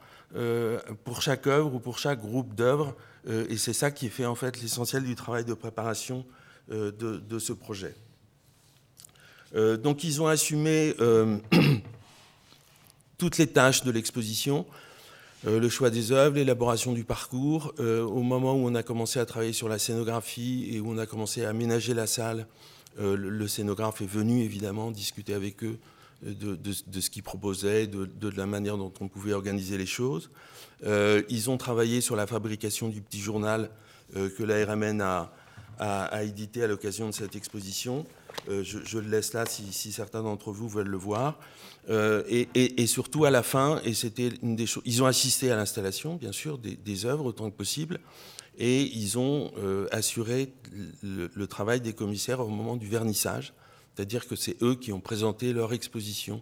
pour 1.05 1.21
chaque 1.21 1.47
œuvre 1.47 1.75
ou 1.75 1.79
pour 1.79 1.97
chaque 1.97 2.19
groupe 2.19 2.55
d'œuvres. 2.55 2.93
et 3.27 3.55
c'est 3.57 3.73
ça 3.73 3.89
qui 3.89 4.09
fait 4.09 4.25
en 4.25 4.35
fait 4.35 4.61
l'essentiel 4.61 5.03
du 5.03 5.15
travail 5.15 5.45
de 5.45 5.53
préparation 5.53 6.25
de 6.69 7.39
ce 7.39 7.53
projet. 7.53 7.95
Euh, 9.55 9.77
donc 9.77 10.03
ils 10.03 10.21
ont 10.21 10.27
assumé 10.27 10.95
euh, 10.99 11.37
toutes 13.17 13.37
les 13.37 13.47
tâches 13.47 13.83
de 13.83 13.91
l'exposition, 13.91 14.65
euh, 15.47 15.59
le 15.59 15.69
choix 15.69 15.89
des 15.89 16.11
œuvres, 16.11 16.35
l'élaboration 16.35 16.93
du 16.93 17.03
parcours. 17.03 17.73
au 17.79 18.21
moment 18.21 18.53
où 18.53 18.67
on 18.67 18.75
a 18.75 18.83
commencé 18.83 19.19
à 19.19 19.25
travailler 19.25 19.53
sur 19.53 19.69
la 19.69 19.79
scénographie 19.79 20.69
et 20.71 20.79
où 20.79 20.91
on 20.91 20.97
a 20.97 21.05
commencé 21.05 21.45
à 21.45 21.49
aménager 21.49 21.93
la 21.93 22.07
salle, 22.07 22.47
le, 22.97 23.47
scénographe 23.47 24.01
est 24.01 24.09
venu 24.09 24.41
évidemment 24.41 24.89
discuter 24.89 25.33
avec 25.33 25.63
eux 25.65 25.77
de, 26.23 26.57
ce 26.71 27.09
qu'ils 27.09 27.23
proposaient, 27.23 27.87
de, 27.87 28.29
la 28.37 28.45
manière 28.45 28.77
dont 28.77 28.93
on 29.01 29.09
pouvait 29.09 29.33
organiser 29.33 29.77
les 29.77 29.85
choses. 29.85 30.29
ils 30.85 31.49
ont 31.49 31.57
travaillé 31.57 31.99
sur 31.99 32.15
la 32.15 32.25
fabrication 32.25 32.87
du 32.87 33.01
petit 33.01 33.19
journal 33.19 33.69
que 34.13 34.43
la 34.43 34.65
RMN 34.65 35.01
a, 35.01 35.31
a 35.77 36.23
édité 36.23 36.63
à 36.63 36.67
l'occasion 36.67 37.07
de 37.07 37.13
cette 37.13 37.35
exposition. 37.35 38.05
Euh, 38.49 38.63
je, 38.63 38.99
le 38.99 39.09
laisse 39.09 39.33
là 39.33 39.45
si, 39.45 39.91
certains 39.91 40.21
d'entre 40.21 40.51
vous 40.51 40.69
veulent 40.69 40.87
le 40.87 40.97
voir. 40.97 41.39
Euh, 41.89 42.23
et, 42.29 42.87
surtout 42.87 43.25
à 43.25 43.29
la 43.29 43.43
fin, 43.43 43.79
et 43.83 43.93
c'était 43.93 44.29
une 44.41 44.55
des 44.55 44.65
choses, 44.65 44.83
ils 44.85 45.03
ont 45.03 45.05
assisté 45.05 45.51
à 45.51 45.55
l'installation, 45.55 46.15
bien 46.15 46.31
sûr, 46.31 46.57
des, 46.57 47.05
œuvres 47.05 47.25
autant 47.25 47.49
que 47.49 47.55
possible, 47.55 47.99
et 48.57 48.83
ils 48.83 49.19
ont 49.19 49.51
euh, 49.57 49.87
assuré 49.91 50.53
le, 51.03 51.47
travail 51.47 51.81
des 51.81 51.93
commissaires 51.93 52.39
au 52.39 52.47
moment 52.47 52.75
du 52.75 52.87
vernissage, 52.87 53.53
c'est-à-dire 53.93 54.27
que 54.27 54.35
c'est 54.35 54.61
eux 54.63 54.75
qui 54.75 54.93
ont 54.93 54.99
présenté 54.99 55.53
leur 55.53 55.73
exposition 55.73 56.41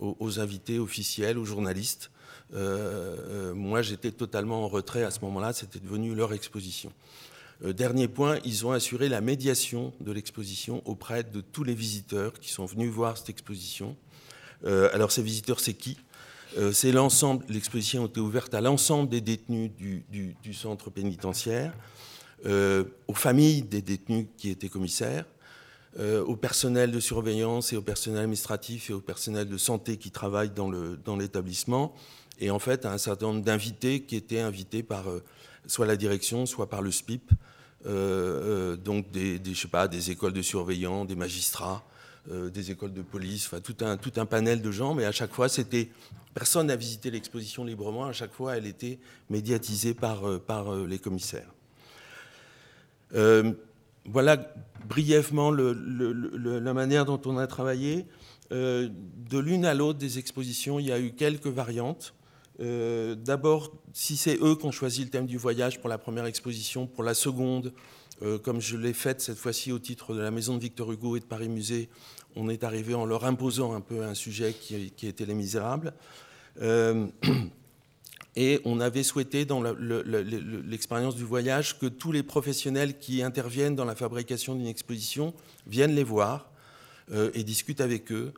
aux, 0.00 0.40
invités 0.40 0.78
officiels, 0.78 1.38
aux 1.38 1.44
journalistes. 1.44 2.10
moi, 2.52 3.82
j'étais 3.82 4.10
totalement 4.10 4.64
en 4.64 4.68
retrait 4.68 5.04
à 5.04 5.10
ce 5.10 5.20
moment-là, 5.20 5.52
c'était 5.52 5.78
devenu 5.78 6.14
leur 6.14 6.32
exposition. 6.32 6.92
Euh, 7.64 7.72
dernier 7.72 8.08
point, 8.08 8.38
ils 8.44 8.66
ont 8.66 8.72
assuré 8.72 9.08
la 9.08 9.20
médiation 9.20 9.92
de 10.00 10.12
l'exposition 10.12 10.82
auprès 10.86 11.24
de 11.24 11.40
tous 11.40 11.64
les 11.64 11.74
visiteurs 11.74 12.32
qui 12.32 12.50
sont 12.50 12.64
venus 12.64 12.90
voir 12.90 13.18
cette 13.18 13.30
exposition. 13.30 13.96
Euh, 14.64 14.88
alors 14.92 15.12
ces 15.12 15.22
visiteurs, 15.22 15.60
c'est 15.60 15.74
qui? 15.74 15.98
Euh, 16.58 16.72
C'est 16.72 16.92
l'ensemble, 16.92 17.44
l'exposition 17.48 18.04
a 18.04 18.06
été 18.06 18.20
ouverte 18.20 18.54
à 18.54 18.60
l'ensemble 18.60 19.08
des 19.08 19.20
détenus 19.20 19.70
du, 19.78 20.54
centre 20.54 20.90
pénitentiaire, 20.90 21.72
aux 22.44 23.14
familles 23.14 23.62
des 23.62 23.82
détenus 23.82 24.26
qui 24.38 24.48
étaient 24.48 24.70
commissaires, 24.70 25.26
au 25.98 26.36
personnel 26.36 26.90
de 26.90 26.98
surveillance 26.98 27.72
et 27.74 27.76
au 27.76 27.82
personnel 27.82 28.20
administratif 28.20 28.88
et 28.88 28.94
au 28.94 29.00
personnel 29.00 29.46
de 29.46 29.58
santé 29.58 29.98
qui 29.98 30.10
travaillent 30.10 30.50
dans 30.50 31.16
l'établissement, 31.16 31.94
et 32.40 32.50
en 32.50 32.58
fait 32.58 32.86
à 32.86 32.92
un 32.92 32.98
certain 32.98 33.26
nombre 33.26 33.42
d'invités 33.42 34.02
qui 34.02 34.16
étaient 34.16 34.40
invités 34.40 34.82
par 34.82 35.04
soit 35.66 35.86
la 35.86 35.96
direction, 35.96 36.46
soit 36.46 36.68
par 36.68 36.82
le 36.82 36.90
SPIP, 36.90 37.32
euh, 37.86 38.74
euh, 38.74 38.76
donc 38.76 39.10
des, 39.10 39.40
écoles 40.10 40.34
de 40.34 40.42
surveillants, 40.42 41.06
des 41.06 41.14
magistrats, 41.14 41.82
euh, 42.30 42.50
des 42.50 42.70
écoles 42.70 42.92
de 42.92 43.00
police, 43.00 43.48
tout 43.64 43.76
un, 43.80 44.26
panel 44.26 44.60
de 44.60 44.70
gens, 44.70 44.94
mais 44.94 45.06
à 45.06 45.12
chaque 45.12 45.32
fois, 45.32 45.48
c'était 45.48 45.88
personne 46.34 46.66
n'a 46.66 46.76
visité 46.76 47.10
l'exposition 47.10 47.64
librement, 47.64 48.04
à 48.04 48.12
chaque 48.12 48.32
fois, 48.32 48.56
elle 48.56 48.66
était 48.66 48.98
médiatisée 49.30 49.94
par 49.94 50.22
les 50.86 50.98
commissaires. 50.98 51.52
voilà 54.04 54.54
brièvement 54.86 55.50
la 55.50 56.74
manière 56.74 57.04
dont 57.06 57.20
on 57.24 57.38
a 57.38 57.46
travaillé. 57.46 58.06
de 58.50 59.38
l'une 59.38 59.64
à 59.64 59.72
l'autre 59.74 59.98
des 59.98 60.18
expositions, 60.18 60.78
il 60.78 60.86
y 60.86 60.92
a 60.92 61.00
eu 61.00 61.12
quelques 61.12 61.46
variantes. 61.46 62.14
Euh, 62.60 63.14
d'abord, 63.14 63.72
si 63.92 64.16
c'est 64.16 64.38
eux 64.42 64.54
qui 64.54 64.66
ont 64.66 64.72
choisi 64.72 65.02
le 65.04 65.10
thème 65.10 65.26
du 65.26 65.38
voyage 65.38 65.80
pour 65.80 65.88
la 65.88 65.98
première 65.98 66.26
exposition, 66.26 66.86
pour 66.86 67.02
la 67.02 67.14
seconde, 67.14 67.72
euh, 68.22 68.38
comme 68.38 68.60
je 68.60 68.76
l'ai 68.76 68.92
faite 68.92 69.20
cette 69.20 69.38
fois-ci 69.38 69.72
au 69.72 69.78
titre 69.78 70.14
de 70.14 70.20
la 70.20 70.30
Maison 70.30 70.54
de 70.54 70.60
Victor 70.60 70.92
Hugo 70.92 71.16
et 71.16 71.20
de 71.20 71.24
Paris 71.24 71.48
Musée, 71.48 71.88
on 72.36 72.48
est 72.50 72.62
arrivé 72.62 72.94
en 72.94 73.06
leur 73.06 73.24
imposant 73.24 73.72
un 73.72 73.80
peu 73.80 74.02
un 74.02 74.14
sujet 74.14 74.52
qui, 74.52 74.92
était 75.06 75.24
Les 75.24 75.34
Misérables. 75.34 75.94
Euh, 76.60 77.06
et 78.36 78.60
on 78.64 78.78
avait 78.78 79.02
souhaité, 79.04 79.46
dans 79.46 79.62
l'expérience 79.62 81.16
du 81.16 81.24
voyage, 81.24 81.78
que 81.78 81.86
tous 81.86 82.12
les 82.12 82.22
professionnels 82.22 82.98
qui 82.98 83.22
interviennent 83.22 83.74
dans 83.74 83.86
la 83.86 83.94
fabrication 83.94 84.54
d'une 84.54 84.66
exposition 84.66 85.32
viennent 85.66 85.94
les 85.94 86.04
voir 86.04 86.50
et 87.34 87.42
discutent 87.42 87.80
avec 87.80 88.12
eux 88.12 88.32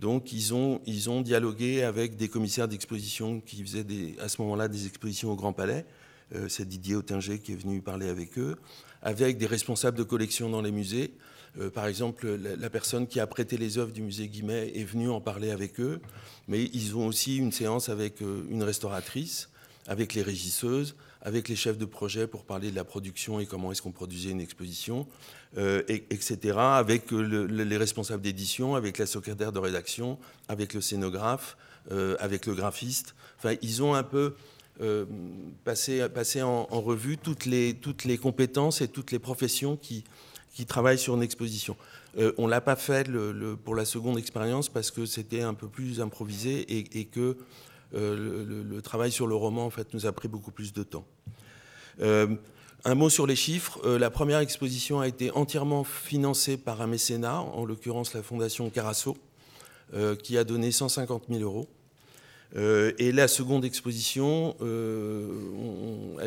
donc 0.00 0.32
ils 0.32 0.54
ont, 0.54 0.80
dialogué 1.22 1.82
avec 1.82 2.16
des 2.16 2.28
commissaires 2.28 2.68
d'exposition 2.68 3.40
qui 3.40 3.62
faisaient 3.62 3.86
à 4.20 4.28
ce 4.28 4.40
moment-là 4.42 4.68
des 4.68 4.86
expositions 4.86 5.32
au 5.32 5.36
Grand 5.36 5.52
Palais. 5.52 5.84
Euh, 6.34 6.48
c'est 6.48 6.68
Didier 6.68 6.94
Autinger 6.94 7.38
qui 7.38 7.52
est 7.52 7.56
venu 7.56 7.80
parler 7.80 8.08
avec 8.08 8.38
eux, 8.38 8.56
avec 9.02 9.38
des 9.38 9.46
responsables 9.46 9.96
de 9.96 10.04
collection 10.04 10.50
dans 10.50 10.62
les 10.62 10.70
musées. 10.70 11.12
Euh, 11.58 11.70
par 11.70 11.86
exemple, 11.86 12.28
la, 12.28 12.70
personne 12.70 13.06
qui 13.06 13.18
a 13.18 13.26
prêté 13.26 13.56
les 13.56 13.78
œuvres 13.78 13.92
du 13.92 14.02
musée 14.02 14.28
Guimet 14.28 14.72
est 14.76 14.84
venue 14.84 15.08
en 15.08 15.20
parler 15.20 15.50
avec 15.50 15.80
eux. 15.80 16.00
Mais 16.46 16.64
ils 16.72 16.96
ont 16.96 17.06
aussi 17.06 17.36
une 17.38 17.52
séance 17.52 17.88
avec 17.88 18.22
euh, 18.22 18.44
une 18.50 18.62
restauratrice, 18.62 19.48
avec 19.86 20.14
les 20.14 20.22
régisseuses, 20.22 20.94
avec 21.22 21.48
les 21.48 21.56
chefs 21.56 21.78
de 21.78 21.84
projet 21.84 22.26
pour 22.26 22.44
parler 22.44 22.70
de 22.70 22.76
la 22.76 22.84
production 22.84 23.40
et 23.40 23.46
comment 23.46 23.72
est-ce 23.72 23.82
qu'on 23.82 23.92
produisait 23.92 24.30
une 24.30 24.40
exposition, 24.40 25.06
etc., 25.56 26.58
avec 26.58 27.10
les 27.10 27.76
responsables 27.76 28.22
d'édition, 28.22 28.76
avec 28.76 28.98
la 28.98 29.06
secrétaire 29.06 29.50
de 29.52 29.58
rédaction, 29.58 30.18
avec 30.48 30.74
le 30.74 30.80
scénographe, 30.80 31.56
avec 32.20 32.46
le 32.46 32.54
graphiste. 32.54 33.14
Enfin, 33.38 33.56
ils 33.62 33.82
ont 33.82 33.94
un 33.94 34.04
peu 34.04 34.34
passé, 35.64 36.08
passé 36.08 36.42
en, 36.42 36.64
revue 36.64 37.18
toutes 37.18 37.46
les, 37.46 37.74
toutes 37.74 38.04
les 38.04 38.16
compétences 38.16 38.80
et 38.80 38.88
toutes 38.88 39.10
les 39.10 39.18
professions 39.18 39.76
qui, 39.76 40.04
qui 40.54 40.66
travaillent 40.66 40.98
sur 40.98 41.14
une 41.14 41.22
exposition. 41.22 41.76
Euh, 42.18 42.32
on 42.38 42.46
ne 42.46 42.50
l'a 42.50 42.60
pas 42.60 42.76
fait 42.76 43.08
pour 43.64 43.74
la 43.74 43.84
seconde 43.84 44.18
expérience 44.18 44.68
parce 44.68 44.90
que 44.90 45.06
c'était 45.06 45.42
un 45.42 45.54
peu 45.54 45.68
plus 45.68 46.00
improvisé 46.00 46.66
et, 46.98 47.04
que 47.04 47.36
euh, 47.94 48.64
le, 48.64 48.82
travail 48.82 49.10
sur 49.10 49.26
le 49.26 49.34
roman 49.34 49.66
en 49.66 49.70
fait, 49.70 49.94
nous 49.94 50.06
a 50.06 50.12
pris 50.12 50.28
beaucoup 50.28 50.50
plus 50.50 50.72
de 50.72 50.82
temps. 50.82 51.04
Euh, 52.00 52.28
un 52.84 52.94
mot 52.94 53.10
sur 53.10 53.26
les 53.26 53.36
chiffres. 53.36 53.96
la 53.98 54.08
première 54.10 54.38
exposition 54.38 55.00
a 55.00 55.08
été 55.08 55.30
entièrement 55.32 55.82
financée 55.82 56.56
par 56.56 56.80
un 56.80 56.86
mécénat, 56.86 57.40
en 57.40 57.64
l'occurrence 57.64 58.14
la 58.14 58.22
Fondation 58.22 58.70
Carasso, 58.70 59.16
qui 60.22 60.38
a 60.38 60.44
donné 60.44 60.70
150 60.70 61.24
000 61.28 61.42
euros. 61.42 61.66
et 62.54 63.10
la 63.10 63.26
seconde 63.26 63.64
exposition, 63.64 64.54
comme 64.60 66.20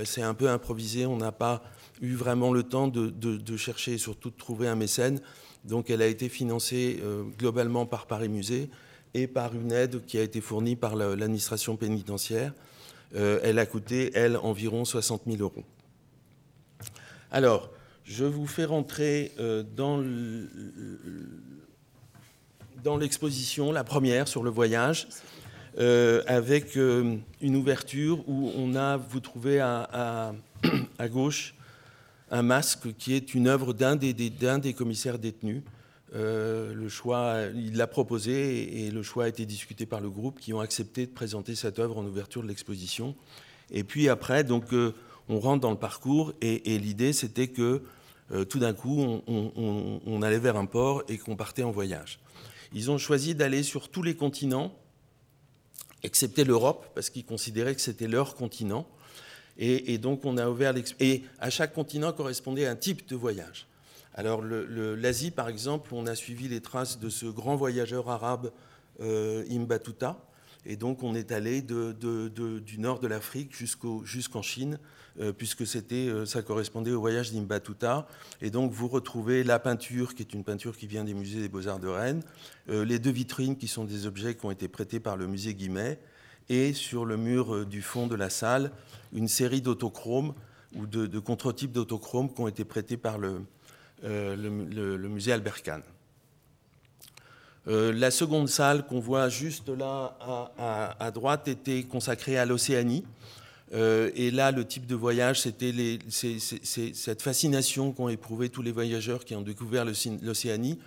elle 0.00 0.06
s'est 0.06 0.22
un 0.22 0.34
peu 0.34 0.48
improvisée, 0.50 1.06
on 1.06 1.16
n'a 1.16 1.30
pas 1.30 1.62
eu 2.00 2.14
vraiment 2.14 2.52
le 2.52 2.62
temps 2.62 2.88
de, 2.88 3.56
chercher 3.56 3.94
et 3.94 3.98
surtout 3.98 4.30
de 4.30 4.36
trouver 4.36 4.68
un 4.68 4.76
mécène. 4.76 5.20
Donc 5.64 5.90
elle 5.90 6.02
a 6.02 6.06
été 6.06 6.28
financée 6.28 7.00
euh, 7.02 7.22
globalement 7.38 7.86
par 7.86 8.06
Paris 8.06 8.28
Musée 8.28 8.68
et 9.14 9.26
par 9.26 9.54
une 9.54 9.72
aide 9.72 10.04
qui 10.04 10.18
a 10.18 10.22
été 10.22 10.40
fournie 10.40 10.76
par 10.76 10.96
l'administration 10.96 11.76
pénitentiaire. 11.76 12.52
Euh, 13.14 13.38
elle 13.42 13.58
a 13.58 13.66
coûté, 13.66 14.10
elle, 14.14 14.36
environ 14.36 14.84
60 14.84 15.22
000 15.26 15.38
euros. 15.40 15.64
Alors, 17.30 17.70
je 18.04 18.24
vous 18.24 18.46
fais 18.46 18.64
rentrer 18.64 19.32
euh, 19.38 19.62
dans 22.82 22.96
l'exposition, 22.96 23.72
la 23.72 23.84
première 23.84 24.28
sur 24.28 24.42
le 24.42 24.50
voyage, 24.50 25.08
avec 26.26 26.76
une 26.76 27.56
ouverture 27.56 28.28
où 28.28 28.52
on 28.56 28.76
a, 28.76 28.96
vous 28.96 29.20
trouvez 29.20 29.58
à, 29.58 30.34
à 30.98 31.08
gauche, 31.08 31.54
un 32.30 32.42
masque 32.42 32.94
qui 32.96 33.14
est 33.14 33.34
une 33.34 33.46
œuvre 33.46 33.72
d'un 33.72 33.96
des, 33.96 34.12
des, 34.12 34.74
commissaires 34.74 35.18
détenus. 35.18 35.62
Euh, 36.14 36.72
le 36.74 36.88
choix, 36.88 37.40
il 37.54 37.76
l'a 37.76 37.86
proposé 37.86 38.84
et 38.84 38.90
le 38.90 39.02
choix 39.02 39.24
a 39.24 39.28
été 39.28 39.46
discuté 39.46 39.84
par 39.84 40.00
le 40.00 40.10
groupe 40.10 40.38
qui 40.38 40.52
ont 40.52 40.60
accepté 40.60 41.06
de 41.06 41.10
présenter 41.10 41.54
cette 41.54 41.78
œuvre 41.78 41.98
en 41.98 42.04
ouverture 42.04 42.42
de 42.42 42.48
l'exposition. 42.48 43.16
Et 43.70 43.82
puis 43.82 44.08
après, 44.08 44.44
donc, 44.44 44.72
euh, 44.72 44.94
on 45.28 45.40
rentre 45.40 45.60
dans 45.60 45.70
le 45.70 45.78
parcours 45.78 46.32
et, 46.40 46.78
l'idée 46.78 47.12
c'était 47.12 47.48
que 47.48 47.82
euh, 48.30 48.44
tout 48.44 48.58
d'un 48.58 48.72
coup, 48.74 49.22
on, 49.26 50.22
allait 50.22 50.38
vers 50.38 50.56
un 50.56 50.66
port 50.66 51.02
et 51.08 51.18
qu'on 51.18 51.36
partait 51.36 51.62
en 51.62 51.72
voyage. 51.72 52.20
Ils 52.72 52.90
ont 52.90 52.98
choisi 52.98 53.34
d'aller 53.34 53.62
sur 53.62 53.88
tous 53.88 54.02
les 54.02 54.14
continents, 54.14 54.72
excepté 56.02 56.44
l'Europe, 56.44 56.86
parce 56.94 57.10
qu'ils 57.10 57.24
considéraient 57.24 57.74
que 57.74 57.80
c'était 57.80 58.08
leur 58.08 58.34
continent. 58.34 58.86
Et, 59.56 59.98
donc, 59.98 60.24
on 60.24 60.36
a 60.36 60.48
ouvert 60.48 60.74
Et 60.98 61.22
à 61.38 61.48
chaque 61.48 61.74
continent 61.74 62.12
correspondait 62.12 62.66
un 62.66 62.74
type 62.74 63.06
de 63.08 63.14
voyage. 63.14 63.68
Alors, 64.14 64.42
l'Asie, 64.42 65.32
par 65.32 65.48
exemple, 65.48 65.90
on 65.92 66.06
a 66.06 66.14
suivi 66.14 66.46
les 66.46 66.60
traces 66.60 67.00
de 67.00 67.08
ce 67.08 67.26
grand 67.26 67.56
voyageur 67.56 68.08
arabe, 68.08 68.52
euh, 69.00 69.44
Imbatuta. 69.50 70.24
Et 70.66 70.76
donc, 70.76 71.02
on 71.02 71.16
est 71.16 71.32
allé 71.32 71.62
du 71.62 72.78
nord 72.78 73.00
de 73.00 73.08
l'Afrique 73.08 73.52
jusqu'en 73.54 74.42
Chine, 74.42 74.78
euh, 75.20 75.32
puisque 75.32 75.66
c'était, 75.66 76.08
euh, 76.08 76.26
ça 76.26 76.42
correspondait 76.42 76.92
au 76.92 77.00
voyage 77.00 77.32
d'Imbatuta. 77.32 78.06
Et 78.40 78.50
donc, 78.50 78.70
vous 78.70 78.86
retrouvez 78.86 79.42
la 79.42 79.58
peinture, 79.58 80.14
qui 80.14 80.22
est 80.22 80.32
une 80.32 80.44
peinture 80.44 80.76
qui 80.76 80.86
vient 80.86 81.02
des 81.02 81.12
musées 81.12 81.40
des 81.40 81.48
Beaux-Arts 81.48 81.80
de 81.80 81.88
Rennes, 81.88 82.22
les 82.68 83.00
deux 83.00 83.10
vitrines, 83.10 83.56
qui 83.56 83.66
sont 83.66 83.84
des 83.84 84.06
objets 84.06 84.36
qui 84.36 84.46
ont 84.46 84.52
été 84.52 84.68
prêtés 84.68 85.00
par 85.00 85.16
le 85.16 85.26
musée 85.26 85.54
Guimet, 85.54 85.98
et 86.48 86.72
sur 86.72 87.04
le 87.04 87.16
mur 87.16 87.66
du 87.66 87.82
fond 87.82 88.06
de 88.06 88.14
la 88.14 88.30
salle, 88.30 88.70
une 89.12 89.28
série 89.28 89.60
d'autochromes 89.60 90.34
ou 90.76 90.86
de, 90.86 91.06
de 91.06 91.18
contre-types 91.18 91.72
d'autochromes 91.72 92.32
qui 92.32 92.40
ont 92.40 92.48
été 92.48 92.64
prêtés 92.64 92.96
par 92.96 93.18
le, 93.18 93.40
euh, 94.04 94.36
le, 94.36 95.08
musée 95.08 95.32
Albert 95.32 95.62
Kahn. 95.62 95.82
Euh, 97.68 97.90
la 97.90 98.10
seconde 98.10 98.50
salle 98.50 98.84
qu'on 98.84 99.00
voit 99.00 99.30
juste 99.30 99.70
là 99.70 100.14
à, 101.00 101.10
droite 101.10 101.48
était 101.48 101.84
consacrée 101.84 102.36
à 102.36 102.44
l'Océanie. 102.44 103.04
Euh, 103.72 104.10
et 104.14 104.30
là, 104.30 104.50
le 104.50 104.66
type 104.66 104.86
de 104.86 104.94
voyage, 104.94 105.40
c'était 105.40 105.72
cette 106.10 107.22
fascination 107.22 107.92
qu'ont 107.92 108.10
éprouvé 108.10 108.50
tous 108.50 108.60
les 108.60 108.72
voyageurs 108.72 109.24
qui 109.24 109.34
ont 109.34 109.42
découvert 109.42 109.86
l'Océanie, 109.86 110.78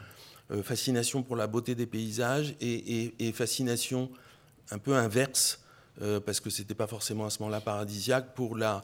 fascination 0.61 1.23
pour 1.23 1.35
la 1.35 1.47
beauté 1.47 1.73
des 1.73 1.87
paysages 1.87 2.53
et, 2.61 3.31
fascination 3.33 4.11
un 4.69 4.77
peu 4.77 4.93
inverse 4.95 5.59
parce 6.23 6.39
que 6.39 6.51
ce 6.51 6.61
n'était 6.61 6.75
pas 6.75 6.87
forcément 6.87 7.25
à 7.25 7.31
ce 7.31 7.39
moment-là 7.39 7.61
paradisiaque, 7.61 8.35
pour 8.35 8.55
la, 8.55 8.83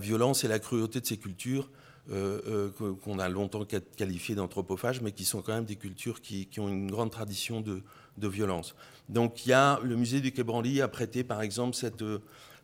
violence 0.00 0.42
et 0.42 0.48
la 0.48 0.58
cruauté 0.58 1.00
de 1.00 1.06
ces 1.06 1.18
cultures 1.18 1.68
euh, 2.10 2.70
euh, 2.80 2.94
qu'on 3.02 3.18
a 3.18 3.28
longtemps 3.28 3.64
qualifiées 3.96 4.34
d'anthropophages, 4.34 5.00
mais 5.00 5.12
qui 5.12 5.24
sont 5.24 5.42
quand 5.42 5.54
même 5.54 5.64
des 5.64 5.76
cultures 5.76 6.20
qui, 6.20 6.48
ont 6.58 6.68
une 6.68 6.90
grande 6.90 7.10
tradition 7.10 7.60
de, 7.60 7.82
violence. 8.18 8.74
Donc 9.08 9.46
il 9.46 9.50
y 9.50 9.52
a, 9.52 9.80
le 9.82 9.96
musée 9.96 10.20
du 10.20 10.32
Quai 10.32 10.44
Branly 10.44 10.80
a 10.80 10.88
prêté 10.88 11.24
par 11.24 11.42
exemple 11.42 11.74
cette, 11.74 12.04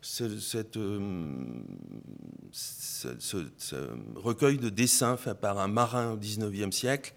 cette, 0.01 0.79
ce, 2.51 3.07
recueil 4.15 4.57
de 4.57 4.69
dessins 4.69 5.17
fait 5.17 5.35
par 5.35 5.59
un 5.59 5.67
marin 5.67 6.13
au 6.13 6.17
XIXe 6.17 6.75
siècle, 6.75 7.13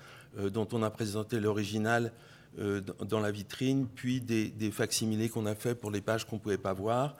dont 0.50 0.68
on 0.72 0.82
a 0.82 0.90
présenté 0.90 1.40
l'original 1.40 2.12
euh, 2.60 2.80
dans 2.80 3.18
la 3.18 3.32
vitrine, 3.32 3.88
puis 3.92 4.20
des, 4.20 4.48
des 4.48 4.70
facsimilés 4.70 5.28
qu'on 5.28 5.44
a 5.44 5.56
fait 5.56 5.74
pour 5.74 5.90
les 5.90 6.00
pages 6.00 6.24
qu'on 6.24 6.36
ne 6.36 6.40
pouvait 6.40 6.56
pas 6.56 6.72
voir. 6.72 7.16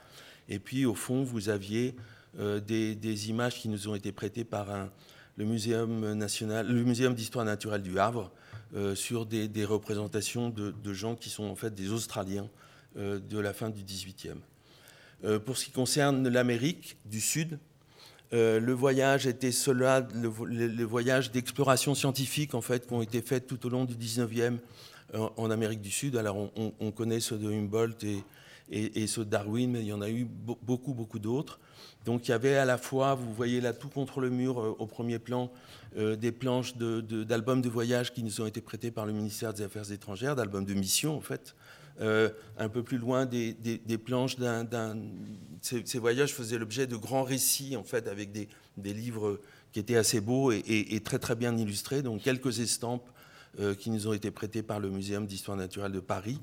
Et 0.47 0.59
puis, 0.59 0.85
au 0.85 0.95
fond, 0.95 1.23
vous 1.23 1.49
aviez 1.49 1.93
euh, 2.39 2.59
des, 2.59 3.29
images 3.29 3.55
qui 3.55 3.69
nous 3.69 3.87
ont 3.87 3.95
été 3.95 4.11
prêtées 4.11 4.43
par 4.43 4.67
le 5.37 5.45
Muséum 5.45 6.13
national, 6.13 6.67
le 6.67 6.83
Muséum 6.83 7.13
d'histoire 7.13 7.45
naturelle 7.45 7.81
du 7.81 7.97
Havre, 7.99 8.31
euh, 8.75 8.95
sur 8.95 9.25
des, 9.25 9.65
représentations 9.65 10.49
de, 10.49 10.93
gens 10.93 11.15
qui 11.15 11.29
sont 11.29 11.45
en 11.45 11.55
fait 11.55 11.73
des 11.73 11.91
Australiens 11.91 12.49
de 12.95 13.39
la 13.39 13.53
fin 13.53 13.69
du 13.69 13.83
XVIIIe. 13.83 14.39
pour 15.45 15.57
ce 15.57 15.65
qui 15.65 15.71
concerne 15.71 16.29
l'Amérique 16.29 16.95
du 17.03 17.19
Sud, 17.19 17.59
le 18.31 18.71
voyage 18.71 19.27
était 19.27 19.51
cela, 19.51 20.07
le, 20.13 20.83
voyage 20.83 21.31
d'exploration 21.31 21.93
scientifique 21.93 22.53
en 22.53 22.61
fait, 22.61 22.87
qui 22.87 22.93
ont 22.93 23.01
été 23.01 23.21
faits 23.21 23.47
tout 23.47 23.65
au 23.65 23.69
long 23.69 23.83
du 23.83 23.95
XIXe 23.95 24.61
en 25.13 25.51
Amérique 25.51 25.81
du 25.81 25.91
Sud. 25.91 26.15
Alors 26.15 26.37
on, 26.55 26.91
connaît 26.91 27.19
ceux 27.19 27.37
de 27.37 27.51
Humboldt 27.51 28.07
et, 28.07 28.23
et, 28.69 29.07
ceux 29.07 29.25
de 29.25 29.29
Darwin, 29.29 29.71
mais 29.71 29.81
il 29.81 29.87
y 29.87 29.93
en 29.93 30.01
a 30.01 30.09
eu 30.09 30.25
beaucoup, 30.25 30.93
beaucoup 30.93 31.19
d'autres. 31.19 31.59
Donc 32.05 32.27
il 32.27 32.31
y 32.31 32.33
avait 32.33 32.55
à 32.55 32.65
la 32.65 32.77
fois, 32.77 33.15
vous 33.15 33.33
voyez 33.33 33.61
là 33.61 33.73
tout 33.73 33.89
contre 33.89 34.21
le 34.21 34.29
mur 34.29 34.59
euh, 34.59 34.75
au 34.77 34.85
premier 34.85 35.19
plan, 35.19 35.51
euh, 35.97 36.15
des 36.15 36.31
planches 36.31 36.75
d'albums 36.77 37.61
de, 37.61 37.69
voyage 37.69 38.13
qui 38.13 38.23
nous 38.23 38.41
ont 38.41 38.45
été 38.45 38.61
prêtés 38.61 38.91
par 38.91 39.05
le 39.05 39.13
ministère 39.13 39.53
des 39.53 39.63
Affaires 39.63 39.91
étrangères, 39.91 40.35
d'albums 40.35 40.65
de 40.65 40.73
mission 40.73 41.17
en 41.17 41.21
fait. 41.21 41.55
Euh, 42.01 42.29
un 42.57 42.67
peu 42.67 42.83
plus 42.83 42.97
loin, 42.97 43.25
des, 43.25 43.55
planches 44.03 44.37
d'un. 44.37 44.67
Ces, 45.61 45.97
voyages 45.97 46.33
faisaient 46.33 46.57
l'objet 46.57 46.87
de 46.87 46.97
grands 46.97 47.23
récits 47.23 47.77
en 47.77 47.83
fait, 47.83 48.07
avec 48.07 48.31
des, 48.33 48.49
livres 48.93 49.39
qui 49.71 49.79
étaient 49.79 49.95
assez 49.95 50.19
beaux 50.19 50.51
et, 50.51 50.61
et, 50.67 50.99
très 50.99 51.19
très 51.19 51.35
bien 51.35 51.57
illustrés, 51.57 52.01
donc 52.01 52.21
quelques 52.21 52.59
estampes 52.59 53.09
qui 53.79 53.89
nous 53.89 54.07
ont 54.07 54.13
été 54.13 54.31
prêtés 54.31 54.63
par 54.63 54.79
le 54.79 54.89
Muséum 54.89 55.25
d'histoire 55.25 55.57
naturelle 55.57 55.91
de 55.91 55.99
Paris. 55.99 56.39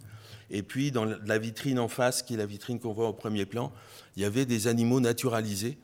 Et 0.52 0.62
puis, 0.62 0.92
dans 0.92 1.06
la 1.06 1.38
vitrine 1.38 1.78
en 1.78 1.88
face, 1.88 2.22
qui 2.22 2.34
est 2.34 2.36
la 2.36 2.46
vitrine 2.46 2.78
qu'on 2.78 2.92
voit 2.92 3.08
au 3.08 3.14
premier 3.14 3.46
plan, 3.46 3.72
il 4.16 4.22
y 4.22 4.26
avait 4.26 4.44
des 4.44 4.68
animaux 4.68 5.00
naturalisés, 5.00 5.78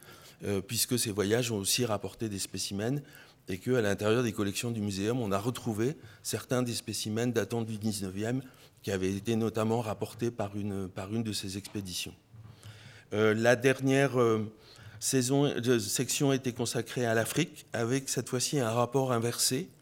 euh, 0.45 0.61
puisque 0.61 0.99
ces 0.99 1.11
voyages 1.11 1.51
ont 1.51 1.57
aussi 1.57 1.87
rapporté 1.87 2.29
des 2.29 2.39
spécimens, 2.39 3.01
et 3.49 3.57
qu'à 3.57 3.81
l'intérieur 3.81 4.23
des 4.23 4.33
collections 4.33 4.71
du 4.71 4.83
muséum, 4.83 5.21
on 5.21 5.33
a 5.33 5.39
retrouvé 5.39 5.97
certains 6.23 6.63
des 6.63 6.75
spécimens 6.75 7.29
datant 7.29 7.63
du 7.63 7.79
19e, 7.79 8.43
qui 8.83 8.93
avaient 8.93 9.13
été 9.13 9.37
notamment 9.37 9.81
rapportés 9.81 10.31
par 10.31 10.55
une, 10.55 10.87
par 10.87 11.15
une 11.15 11.23
de 11.23 11.33
ces 11.33 11.57
expéditions. 11.57 12.15
Euh, 13.15 13.33
la 13.33 13.57
dernière 13.57 14.13
saison, 15.01 15.51
section 15.81 16.31
était 16.35 16.53
consacrée 16.53 17.07
à 17.07 17.15
l'Afrique, 17.15 17.65
avec 17.73 18.11
cette 18.11 18.29
fois-ci 18.29 18.61
un 18.61 18.71
rapport 18.71 19.13
inversé 19.13 19.71
euh, 19.71 19.78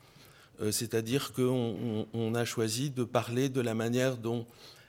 c'est-à-dire 0.71 1.33
qu'on 1.33 2.35
a 2.35 2.45
choisi 2.45 2.91
de 2.91 3.05
parler 3.05 3.49
de 3.49 3.61
la 3.61 3.75
manière 3.75 4.17
dont 4.17 4.47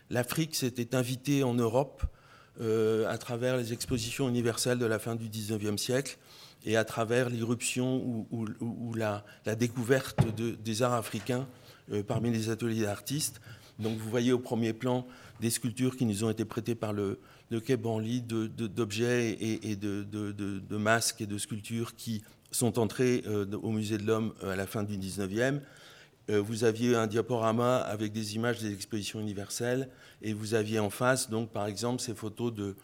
l'Afrique 0.09 0.55
s'était 0.55 0.95
invitée 0.95 1.43
en 1.43 1.53
Europe 1.53 2.03
euh, 2.59 3.07
à 3.07 3.17
travers 3.17 3.57
les 3.57 3.73
expositions 3.73 4.27
universelles 4.27 4.79
de 4.79 4.85
la 4.85 4.97
fin 4.97 5.15
du 5.15 5.29
XIXe 5.29 5.79
siècle 5.79 6.17
et 6.65 6.75
à 6.75 6.83
travers 6.83 7.29
l'irruption 7.29 8.25
ou, 8.31 8.93
la, 8.95 9.23
découverte 9.55 10.19
des 10.35 10.81
arts 10.81 10.93
africains 10.93 11.47
euh, 11.91 12.01
parmi 12.01 12.31
les 12.31 12.49
ateliers 12.49 12.81
d'artistes. 12.81 13.41
Donc 13.77 13.97
vous 13.99 14.09
voyez 14.09 14.31
au 14.31 14.39
premier 14.39 14.73
plan 14.73 15.05
des 15.39 15.51
sculptures 15.51 15.95
qui 15.95 16.05
nous 16.05 16.23
ont 16.23 16.31
été 16.31 16.45
prêtées 16.45 16.73
par 16.73 16.93
le, 16.93 17.19
le 17.51 17.59
Quai 17.59 17.77
Branly 17.77 18.21
d'objets 18.21 19.37
et, 19.39 19.75
de, 19.75 20.77
masques 20.77 21.21
et 21.21 21.27
de 21.27 21.37
sculptures 21.37 21.95
qui 21.95 22.23
sont 22.51 22.79
entrés 22.79 23.23
au 23.61 23.71
Musée 23.71 23.97
de 23.97 24.05
l'Homme 24.05 24.33
à 24.41 24.55
la 24.55 24.67
fin 24.67 24.83
du 24.83 24.97
19e. 24.97 25.59
Vous 26.29 26.63
aviez 26.63 26.95
un 26.95 27.07
diaporama 27.07 27.77
avec 27.77 28.11
des 28.11 28.35
images 28.35 28.59
des 28.59 28.73
expositions 28.73 29.19
universelles 29.19 29.89
et 30.21 30.33
vous 30.33 30.53
aviez 30.53 30.79
en 30.79 30.89
face, 30.89 31.29
donc, 31.29 31.49
par 31.51 31.67
exemple, 31.67 32.01
ces 32.01 32.13
photos 32.13 32.53
de, 32.53 32.75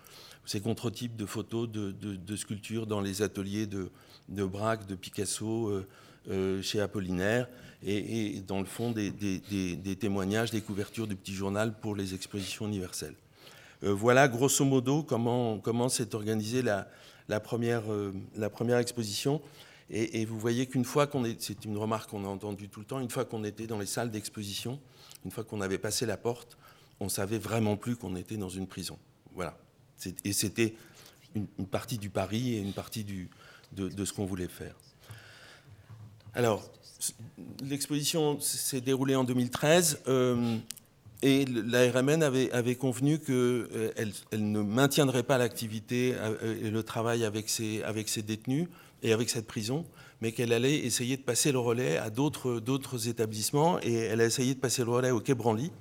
ces 0.46 0.60
contre-types 0.60 1.16
de 1.16 1.26
photos 1.26 1.70
de, 1.70 2.36
sculptures 2.36 2.88
dans 2.88 3.02
les 3.02 3.22
ateliers 3.22 3.66
de, 3.66 3.90
de 4.30 4.44
Braque, 4.44 4.86
de 4.86 4.96
Picasso, 4.96 5.70
euh, 5.70 5.88
euh, 6.30 6.62
chez 6.62 6.80
Apollinaire, 6.82 7.48
et, 7.86 8.42
dans 8.48 8.60
le 8.60 8.66
fond 8.66 8.92
des, 8.92 9.12
témoignages, 10.00 10.52
des 10.52 10.62
couvertures 10.62 11.08
du 11.08 11.16
petit 11.16 11.34
journal 11.34 11.74
pour 11.80 11.96
les 11.96 12.14
expositions 12.14 12.66
universelles. 12.66 13.16
Euh, 13.84 13.94
voilà 13.94 14.30
grosso 14.30 14.64
modo 14.64 15.04
comment 15.04 15.90
s'est 15.90 16.16
organisée 16.16 16.62
la, 16.62 16.88
la, 17.30 17.40
première, 17.40 17.84
la 18.36 18.50
première 18.50 18.78
exposition. 18.78 19.42
Et, 19.90 20.26
vous 20.26 20.40
voyez 20.40 20.66
qu'une 20.66 20.86
fois 20.86 21.08
qu'on 21.08 21.24
est, 21.26 21.42
c'est 21.42 21.66
une 21.66 21.78
remarque 21.78 22.10
qu'on 22.10 22.26
a 22.26 22.28
entendue 22.28 22.70
tout 22.70 22.80
le 22.80 22.86
temps, 22.86 23.00
une 23.00 23.10
fois 23.10 23.26
qu'on 23.26 23.44
était 23.44 23.68
dans 23.68 23.78
les 23.78 23.86
salles 23.86 24.10
d'exposition, 24.10 24.80
une 25.26 25.32
fois 25.32 25.44
qu'on 25.44 25.62
avait 25.62 25.78
passé 25.78 26.06
la 26.06 26.18
porte, 26.18 26.58
on 27.00 27.10
savait 27.10 27.38
vraiment 27.38 27.78
plus 27.78 27.96
qu'on 27.96 28.16
était 28.16 28.38
dans 28.38 28.50
une 28.50 28.66
prison. 28.66 28.98
Voilà. 29.36 29.58
Et 30.24 30.34
c'était 30.34 30.74
une, 31.36 31.48
partie 31.68 31.98
du 31.98 32.10
pari 32.10 32.56
et 32.56 32.60
une 32.60 32.74
partie 32.74 33.06
de, 33.74 34.06
ce 34.06 34.14
qu'on 34.14 34.26
voulait 34.26 34.48
faire. 34.48 34.76
Alors, 36.34 36.72
l'exposition 37.64 38.40
s'est 38.40 38.82
déroulée 38.82 39.16
en 39.16 39.24
2013 39.24 40.00
euh, 40.08 40.58
et 41.24 41.46
la 41.46 41.90
RMN 41.90 42.22
avait, 42.22 42.76
convenu 42.76 43.18
qu'elle 43.18 43.34
euh, 43.34 44.12
ne 44.34 44.62
maintiendrait 44.62 45.24
pas 45.24 45.38
l'activité 45.38 46.14
euh, 46.18 46.62
et 46.62 46.70
le 46.70 46.84
travail 46.84 47.24
avec 47.24 47.50
ses, 47.50 47.82
détenus 48.22 48.68
et 49.04 49.14
avec 49.14 49.30
cette 49.30 49.48
prison, 49.48 49.86
mais 50.22 50.34
qu'elle 50.34 50.52
allait 50.52 50.80
essayer 50.80 51.16
de 51.16 51.22
passer 51.22 51.54
le 51.54 51.60
relais 51.60 51.98
à 51.98 52.10
d'autres 52.10 53.08
établissements 53.08 53.80
et 53.82 53.94
elle 53.94 54.20
a 54.20 54.26
essayé 54.26 54.54
de 54.54 54.60
passer 54.60 54.84
le 54.84 54.92
relais 54.92 55.12
au 55.12 55.22
Quai 55.22 55.34
Branly 55.34 55.72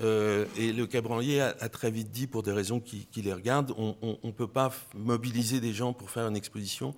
euh, 0.00 0.46
et 0.58 0.72
le 0.72 0.86
Cabranlier 0.86 1.40
a, 1.40 1.54
a, 1.60 1.68
très 1.68 1.90
vite 1.90 2.10
dit, 2.10 2.26
pour 2.26 2.42
des 2.42 2.52
raisons 2.52 2.80
qui, 2.80 3.06
les 3.16 3.32
regardent, 3.32 3.74
on 3.78 4.18
ne 4.24 4.32
peut 4.32 4.48
pas 4.48 4.72
mobiliser 4.96 5.60
des 5.60 5.72
gens 5.72 5.92
pour 5.92 6.10
faire 6.10 6.26
une 6.26 6.36
exposition, 6.36 6.94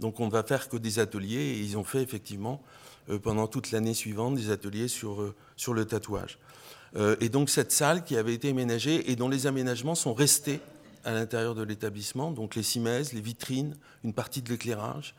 donc 0.00 0.18
on 0.18 0.26
ne 0.26 0.32
va 0.32 0.42
faire 0.42 0.68
que 0.68 0.76
des 0.76 0.98
ateliers. 0.98 1.36
Et 1.36 1.60
ils 1.60 1.76
ont 1.76 1.84
fait 1.84 2.02
effectivement, 2.02 2.62
pendant 3.22 3.46
toute 3.48 3.70
l'année 3.70 3.92
suivante, 3.92 4.34
des 4.34 4.50
ateliers 4.50 4.88
sur 4.88 5.34
le 5.74 5.84
tatouage. 5.84 6.38
Et 6.96 7.28
donc 7.28 7.50
cette 7.50 7.70
salle 7.70 8.02
qui 8.04 8.16
avait 8.16 8.34
été 8.34 8.50
aménagée 8.50 9.10
et 9.10 9.16
dont 9.16 9.28
les 9.28 9.46
aménagements 9.46 9.94
sont 9.94 10.14
restés 10.14 10.60
à 11.04 11.12
l'intérieur 11.12 11.54
de 11.54 11.62
l'établissement, 11.62 12.30
donc 12.30 12.54
les 12.54 12.62
cimaises, 12.62 13.12
les 13.12 13.20
vitrines, 13.20 13.76
une 14.04 14.14
partie 14.14 14.40
de 14.40 14.48
l'éclairage, 14.48 15.14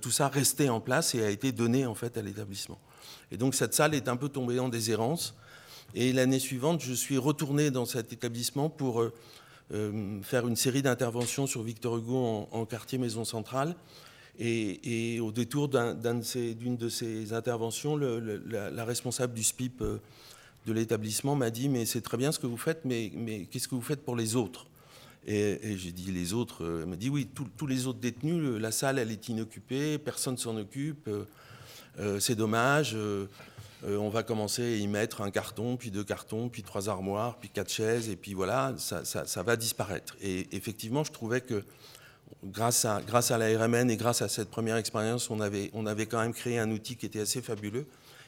tout 0.00 0.10
ça 0.10 0.28
restait 0.28 0.68
en 0.68 0.80
place 0.80 1.14
et 1.14 1.24
a 1.24 1.30
été 1.30 1.52
donné 1.52 1.86
en 1.86 1.94
fait 1.94 2.18
à 2.18 2.22
l'établissement. 2.22 2.78
Et 3.30 3.36
donc 3.36 3.54
cette 3.54 3.74
salle 3.74 3.94
est 3.94 4.08
un 4.08 4.16
peu 4.16 4.28
tombée 4.28 4.58
en 4.58 4.68
déshérence. 4.68 5.34
Et 5.94 6.12
l'année 6.12 6.38
suivante, 6.38 6.82
je 6.82 6.94
suis 6.94 7.18
retourné 7.18 7.70
dans 7.70 7.84
cet 7.84 8.12
établissement 8.12 8.70
pour 8.70 9.02
euh, 9.02 9.12
euh, 9.72 10.20
faire 10.22 10.46
une 10.46 10.56
série 10.56 10.82
d'interventions 10.82 11.46
sur 11.46 11.62
Victor 11.62 11.98
Hugo 11.98 12.48
en, 12.50 12.64
quartier 12.64 12.98
Maison 12.98 13.24
Centrale. 13.24 13.74
Et, 14.38 15.20
au 15.20 15.30
détour 15.30 15.68
d'une 15.68 16.76
de, 16.76 16.88
ces 16.88 17.32
interventions, 17.34 17.96
la, 17.96 18.84
responsable 18.84 19.34
du 19.34 19.42
SPIP 19.42 19.82
euh, 19.82 19.98
de 20.66 20.72
l'établissement 20.72 21.34
m'a 21.34 21.50
dit 21.50 21.68
Mais 21.68 21.84
c'est 21.84 22.00
très 22.00 22.16
bien 22.16 22.32
ce 22.32 22.38
que 22.38 22.46
vous 22.46 22.56
faites, 22.56 22.84
mais, 22.84 23.10
mais 23.14 23.46
qu'est-ce 23.46 23.68
que 23.68 23.74
vous 23.74 23.82
faites 23.82 24.04
pour 24.04 24.16
les 24.16 24.36
autres? 24.36 24.66
Et, 25.26 25.76
j'ai 25.76 25.92
dit 25.92 26.10
Les 26.10 26.32
autres 26.32 26.80
Elle 26.82 26.88
m'a 26.88 26.96
dit 26.96 27.08
Oui, 27.08 27.28
tous 27.56 27.66
les 27.66 27.86
autres 27.86 28.00
détenus, 28.00 28.60
la 28.60 28.72
salle, 28.72 28.98
elle 28.98 29.10
est 29.10 29.28
inoccupée, 29.28 29.98
personne 29.98 30.36
s'en 30.36 30.56
occupe, 30.56 31.08
c'est 32.18 32.34
dommage. 32.34 32.96
Euh, 33.84 33.96
on 33.96 34.10
va 34.10 34.22
commencer 34.22 34.62
à 34.62 34.76
y 34.76 34.86
mettre 34.86 35.22
un 35.22 35.30
carton, 35.30 35.76
puis 35.76 35.90
deux 35.90 36.04
cartons, 36.04 36.48
puis 36.48 36.62
trois 36.62 36.88
armoires, 36.88 37.38
puis 37.38 37.48
quatre 37.48 37.70
chaises, 37.70 38.08
et 38.08 38.16
puis 38.16 38.32
voilà, 38.32 38.74
ça, 38.78 39.42
va 39.42 39.56
disparaître. 39.56 40.16
Et 40.20 40.54
effectivement, 40.54 41.02
je 41.02 41.10
trouvais 41.10 41.40
que 41.40 41.64
grâce 42.44 42.84
à, 42.84 43.02
grâce 43.04 43.32
à 43.32 43.38
la 43.38 43.58
RMN 43.58 43.90
et 43.90 43.96
grâce 43.96 44.22
à 44.22 44.28
cette 44.28 44.50
première 44.50 44.76
expérience, 44.76 45.30
on 45.30 45.40
avait, 45.40 45.70
on 45.72 45.86
avait 45.86 46.06
quand 46.06 46.20
même 46.20 46.32
créé 46.32 46.58
un 46.58 46.70
outil 46.70 46.96
qui 46.96 47.06
était 47.06 47.20
assez 47.20 47.42
fabuleux, 47.42 47.86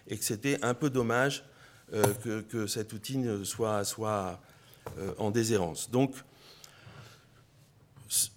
et 0.09 0.19
que 0.19 0.25
c'était 0.25 0.59
un 0.63 0.75
peu 0.75 0.91
dommage 0.91 1.45
euh, 1.93 2.43
que, 2.51 2.67
cet 2.67 2.93
outil 2.95 3.25
soit, 3.45 4.41
euh, 4.99 5.13
en 5.19 5.31
déshérence. 5.31 5.91
Donc, 5.91 6.15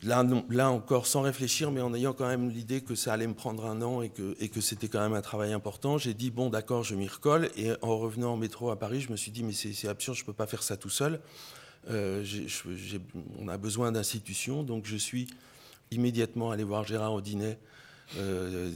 là, 0.03 0.69
encore 0.69 1.07
sans 1.07 1.21
réfléchir, 1.21 1.71
mais 1.71 1.79
en 1.79 1.93
ayant 1.93 2.13
quand 2.13 2.27
même 2.27 2.49
l'idée 2.49 2.81
que 2.81 2.93
ça 2.93 3.13
allait 3.13 3.27
me 3.27 3.33
prendre 3.33 3.65
un 3.65 3.81
an 3.81 4.01
et 4.01 4.10
que, 4.10 4.33
que 4.47 4.60
c'était 4.60 4.89
quand 4.89 4.99
même 4.99 5.13
un 5.13 5.21
travail 5.21 5.53
important, 5.53 5.97
j'ai 5.97 6.13
dit 6.13 6.29
bon 6.29 6.49
d'accord, 6.49 6.83
je 6.83 6.95
m'y 6.95 7.07
recolle. 7.07 7.49
Et 7.55 7.71
en 7.81 7.97
revenant 7.97 8.33
en 8.33 8.38
métro 8.38 8.69
à 8.69 8.77
Paris, 8.77 9.01
je 9.01 9.12
me 9.12 9.15
suis 9.15 9.31
dit 9.31 9.43
mais 9.43 9.53
c'est 9.53 9.88
absurde, 9.88 10.17
je 10.17 10.23
ne 10.23 10.25
peux 10.25 10.33
pas 10.33 10.47
faire 10.47 10.63
ça 10.63 10.75
tout 10.75 10.89
seul. 10.89 11.21
Euh, 11.89 12.25
on 13.39 13.47
a 13.47 13.57
besoin 13.57 13.93
d'institutions, 13.93 14.63
donc 14.63 14.86
je 14.86 14.97
suis 14.97 15.27
immédiatement 15.91 16.51
allé 16.51 16.65
voir 16.65 16.83
Gérard 16.83 17.13
Audinet, 17.13 17.57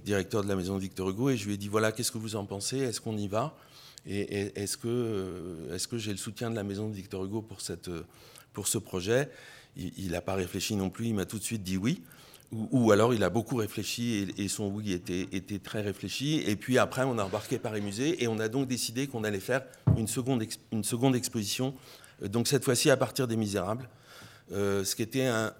directeur 0.05 0.43
de 0.43 0.47
la 0.47 0.55
maison 0.55 0.75
de 0.75 0.81
Victor 0.81 1.09
Hugo, 1.09 1.29
et 1.29 1.35
je 1.35 1.45
lui 1.45 1.55
ai 1.55 1.57
dit 1.57 1.67
voilà, 1.67 1.91
qu'est-ce 1.91 2.11
que 2.11 2.17
vous 2.17 2.37
en 2.37 2.45
pensez? 2.45 2.77
Est-ce 2.77 3.01
qu'on 3.01 3.17
y 3.17 3.27
va? 3.27 3.53
Et, 4.05 4.59
est-ce 4.61 4.77
que, 4.77 4.87
euh, 4.87 5.75
est 5.75 5.77
-ce 5.77 5.87
que 5.87 5.97
j'ai 5.97 6.11
le 6.11 6.17
soutien 6.17 6.49
de 6.49 6.55
la 6.55 6.63
maison 6.63 6.89
de 6.89 6.93
Victor 6.93 7.23
Hugo 7.23 7.41
pour, 7.41 7.59
pour 8.53 8.67
ce 8.67 8.77
projet? 8.77 9.29
Il 9.77 10.11
n'a 10.11 10.21
pas 10.21 10.35
réfléchi 10.35 10.75
non 10.75 10.89
plus, 10.89 11.07
il 11.07 11.15
m'a 11.15 11.25
tout 11.25 11.39
de 11.39 11.43
suite 11.43 11.63
dit 11.63 11.77
oui. 11.77 12.01
Ou, 12.51 12.91
alors 12.91 13.13
il 13.13 13.23
a 13.23 13.29
beaucoup 13.29 13.55
réfléchi 13.55 14.27
et, 14.37 14.47
son 14.49 14.67
oui 14.67 14.91
était, 14.91 15.59
très 15.59 15.81
réfléchi. 15.81 16.43
Et 16.45 16.57
puis 16.57 16.77
après, 16.77 17.03
on 17.03 17.17
a 17.17 17.23
embarqué 17.23 17.59
Paris 17.59 17.79
Musée 17.79 18.21
et 18.21 18.27
on 18.27 18.39
a 18.39 18.49
donc 18.49 18.67
décidé 18.67 19.07
qu'on 19.07 19.23
allait 19.23 19.39
faire 19.39 19.61
une 19.95 20.07
seconde, 20.07 20.41
exposition, 21.15 21.73
euh, 22.21 22.27
donc 22.27 22.49
cette 22.49 22.65
fois-ci 22.65 22.89
à 22.89 22.97
partir 22.97 23.27
des 23.27 23.37
Misérables. 23.37 23.87
Euh, 24.51 24.83
ce 24.83 24.97
qui 24.97 25.01
était 25.01 25.27
un, 25.27 25.53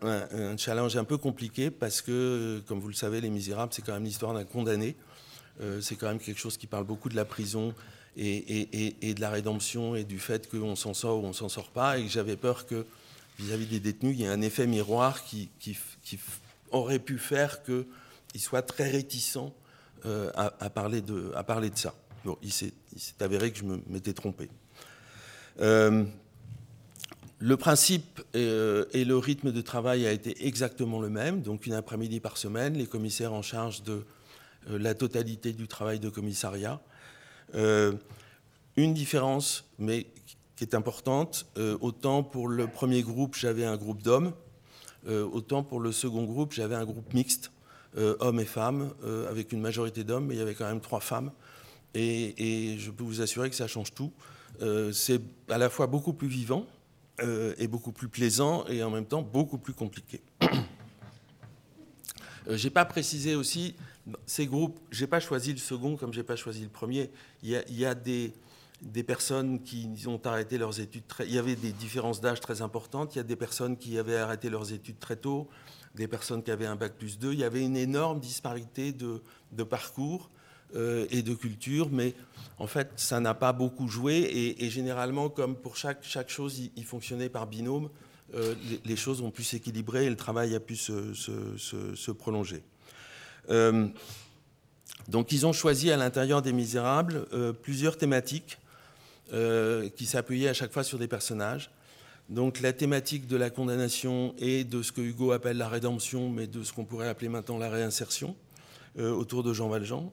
challenge 0.58 0.98
un 0.98 1.06
peu 1.06 1.18
compliqué 1.18 1.72
parce 1.72 2.02
que, 2.02 2.62
comme 2.68 2.82
vous 2.82 2.90
le 2.90 2.94
savez, 2.94 3.22
Les 3.22 3.30
Misérables, 3.30 3.72
c'est 3.74 3.84
quand 3.84 3.94
même 3.94 4.04
l'histoire 4.04 4.34
d'un 4.34 4.44
condamné. 4.44 4.98
Euh, 5.62 5.80
c'est 5.82 5.96
quand 5.96 6.08
même 6.08 6.20
quelque 6.20 6.40
chose 6.40 6.58
qui 6.58 6.68
parle 6.68 6.86
beaucoup 6.86 7.10
de 7.10 7.16
la 7.16 7.26
prison 7.26 7.74
et, 8.18 9.14
de 9.16 9.22
la 9.22 9.30
rédemption 9.30 9.96
et 9.96 10.04
du 10.04 10.20
fait 10.20 10.50
qu'on 10.50 10.76
s'en 10.76 10.94
sort 10.94 11.24
ou 11.24 11.28
on 11.28 11.34
s'en 11.34 11.50
sort 11.50 11.70
pas. 11.70 12.00
Et 12.00 12.08
j'avais 12.08 12.36
peur 12.36 12.66
que 12.66 12.86
vis-à-vis 13.40 13.68
des 13.68 13.80
détenus, 13.80 14.16
il 14.18 14.24
y 14.24 14.28
a 14.28 14.32
un 14.32 14.42
effet 14.42 14.68
miroir 14.68 15.24
qui, 15.24 15.50
aurait 16.72 17.00
pu 17.00 17.18
faire 17.18 17.62
qu'ils 17.64 18.42
soient 18.42 18.62
très 18.62 18.90
réticents 18.90 19.54
euh, 20.06 20.32
à, 20.36 20.70
parler 20.70 21.02
de, 21.02 21.32
ça. 21.76 21.94
Bon, 22.26 22.38
il 22.42 22.52
s'est 22.52 22.74
avéré 23.20 23.52
que 23.52 23.60
je 23.60 23.64
m'étais 23.88 24.14
trompé. 24.14 24.50
Euh, 25.60 26.06
le 27.40 27.58
principe 27.58 28.22
et 28.34 29.06
le 29.06 29.18
rythme 29.18 29.52
de 29.52 29.62
travail 29.62 30.06
a 30.06 30.12
été 30.12 30.46
exactement 30.46 31.02
le 31.02 31.10
même, 31.10 31.42
donc 31.42 31.66
une 31.66 31.74
après-midi 31.74 32.20
par 32.20 32.38
semaine, 32.38 32.76
les 32.76 32.86
commissaires 32.86 33.34
en 33.34 33.42
charge 33.42 33.84
de 33.84 34.04
la 34.68 34.94
totalité 34.94 35.54
du 35.54 35.68
travail 35.68 36.00
de 36.00 36.10
commissariat. 36.10 36.82
une 37.54 38.94
différence, 38.94 39.66
mais 39.80 40.08
est 40.62 40.76
importante. 40.76 41.46
Euh, 41.58 41.78
autant 41.82 42.24
pour 42.24 42.48
le 42.48 42.68
premier 42.68 43.02
groupe, 43.02 43.36
j'avais 43.36 43.66
un 43.66 43.78
groupe 43.78 44.02
d'hommes, 44.02 44.34
euh, 45.08 45.24
autant 45.26 45.64
pour 45.64 45.80
le 45.80 45.92
second 45.92 46.24
groupe, 46.24 46.54
j'avais 46.54 46.76
un 46.76 46.86
groupe 46.86 47.14
mixte, 47.14 47.52
euh, 47.98 48.16
hommes 48.20 48.40
et 48.40 48.46
femmes, 48.46 48.94
avec 49.30 49.52
une 49.52 49.62
majorité 49.62 50.04
d'hommes, 50.04 50.28
mais 50.28 50.36
il 50.36 50.38
y 50.38 50.42
avait 50.42 50.56
quand 50.56 50.68
même 50.68 50.82
trois 50.82 51.02
femmes. 51.02 51.32
Et, 51.94 52.78
je 52.80 52.90
peux 52.90 53.04
vous 53.04 53.22
assurer 53.22 53.50
que 53.50 53.56
ça 53.56 53.68
change 53.68 53.94
tout. 53.94 54.14
c'est 54.94 55.22
à 55.50 55.58
la 55.58 55.70
fois 55.70 55.88
beaucoup 55.88 56.14
plus 56.14 56.30
vivant 56.30 56.66
et 57.58 57.68
beaucoup 57.68 57.92
plus 57.92 58.08
plaisant, 58.08 58.66
et 58.68 58.82
en 58.82 58.90
même 58.90 59.06
temps 59.06 59.22
beaucoup 59.22 59.58
plus 59.58 59.74
compliqué. 59.74 60.22
j'ai 62.50 62.70
pas 62.70 62.86
précisé 62.86 63.36
aussi 63.36 63.76
ces 64.26 64.46
groupes. 64.46 64.80
J'ai 64.92 65.08
pas 65.08 65.20
choisi 65.20 65.52
le 65.52 65.60
second 65.60 65.96
comme 65.96 66.14
j'ai 66.14 66.24
pas 66.24 66.36
choisi 66.36 66.64
le 66.64 66.70
premier. 66.70 67.12
Il 67.44 67.50
y 67.70 67.86
a 67.86 67.96
des 67.96 68.34
personnes 69.06 69.62
qui 69.64 69.90
ont 70.08 70.22
arrêté 70.26 70.58
leurs 70.58 70.80
études 70.80 71.08
très... 71.08 71.26
Il 71.28 71.34
y 71.34 71.38
avait 71.38 71.56
des 71.56 71.72
différences 71.72 72.22
d'âge 72.22 72.40
très 72.40 72.62
importantes. 72.62 73.16
Il 73.16 73.20
y 73.20 73.22
a 73.22 73.24
des 73.24 73.36
personnes 73.36 73.78
qui 73.78 73.98
avaient 73.98 74.18
arrêté 74.18 74.50
leurs 74.50 74.74
études 74.74 75.00
très 75.00 75.16
tôt, 75.16 75.50
des 75.96 76.08
personnes 76.08 76.44
qui 76.44 76.52
avaient 76.52 76.66
un 76.66 76.76
bac 76.76 76.94
plus 76.98 77.20
2. 77.20 77.34
Il 77.34 77.40
y 77.40 77.44
avait 77.44 77.64
une 77.64 77.78
énorme 77.78 78.20
disparité 78.20 78.92
de, 78.92 79.64
parcours 79.64 80.30
euh, 80.76 81.06
et 81.12 81.22
de 81.22 81.34
culture, 81.34 81.90
mais 81.92 82.14
en 82.58 82.68
fait, 82.68 82.92
ça 82.96 83.20
n'a 83.20 83.34
pas 83.34 83.54
beaucoup 83.54 83.88
joué. 83.88 84.56
Et, 84.60 84.70
généralement, 84.70 85.30
comme 85.30 85.56
pour 85.56 85.76
chaque, 85.76 86.04
chaque 86.04 86.30
chose, 86.30 86.60
il, 86.76 86.86
fonctionnait 86.86 87.30
par 87.30 87.48
binôme, 87.48 87.90
euh, 88.34 88.56
les, 88.86 88.96
choses 88.96 89.22
ont 89.22 89.32
pu 89.32 89.44
s'équilibrer 89.44 90.06
et 90.06 90.10
le 90.10 90.16
travail 90.16 90.56
a 90.56 90.60
pu 90.60 90.76
se, 90.76 92.12
prolonger. 92.12 92.64
Euh, 93.50 93.88
donc 95.08 95.32
ils 95.32 95.46
ont 95.46 95.54
choisi 95.54 95.92
à 95.92 95.98
l'intérieur 95.98 96.42
des 96.42 96.54
Misérables 96.54 97.26
plusieurs 97.62 97.98
thématiques 97.98 98.60
qui 99.96 100.06
s'appuyait 100.06 100.50
à 100.50 100.54
chaque 100.54 100.72
fois 100.72 100.84
sur 100.84 101.00
des 101.00 101.08
personnages. 101.08 101.72
Donc 102.30 102.62
la 102.62 102.72
thématique 102.72 103.28
de 103.28 103.36
la 103.36 103.50
condamnation 103.50 104.36
et 104.38 104.64
de 104.64 104.84
ce 104.84 104.92
que 104.92 105.02
Hugo 105.02 105.32
appelle 105.32 105.58
la 105.58 105.68
rédemption, 105.68 106.30
mais 106.30 106.48
de 106.48 106.64
ce 106.64 106.72
qu'on 106.72 106.86
pourrait 106.86 107.10
appeler 107.10 107.30
maintenant 107.30 107.58
la 107.58 107.70
réinsertion, 107.70 108.36
autour 109.00 109.44
de 109.44 109.54
Jean 109.54 109.70
Valjean. 109.70 110.12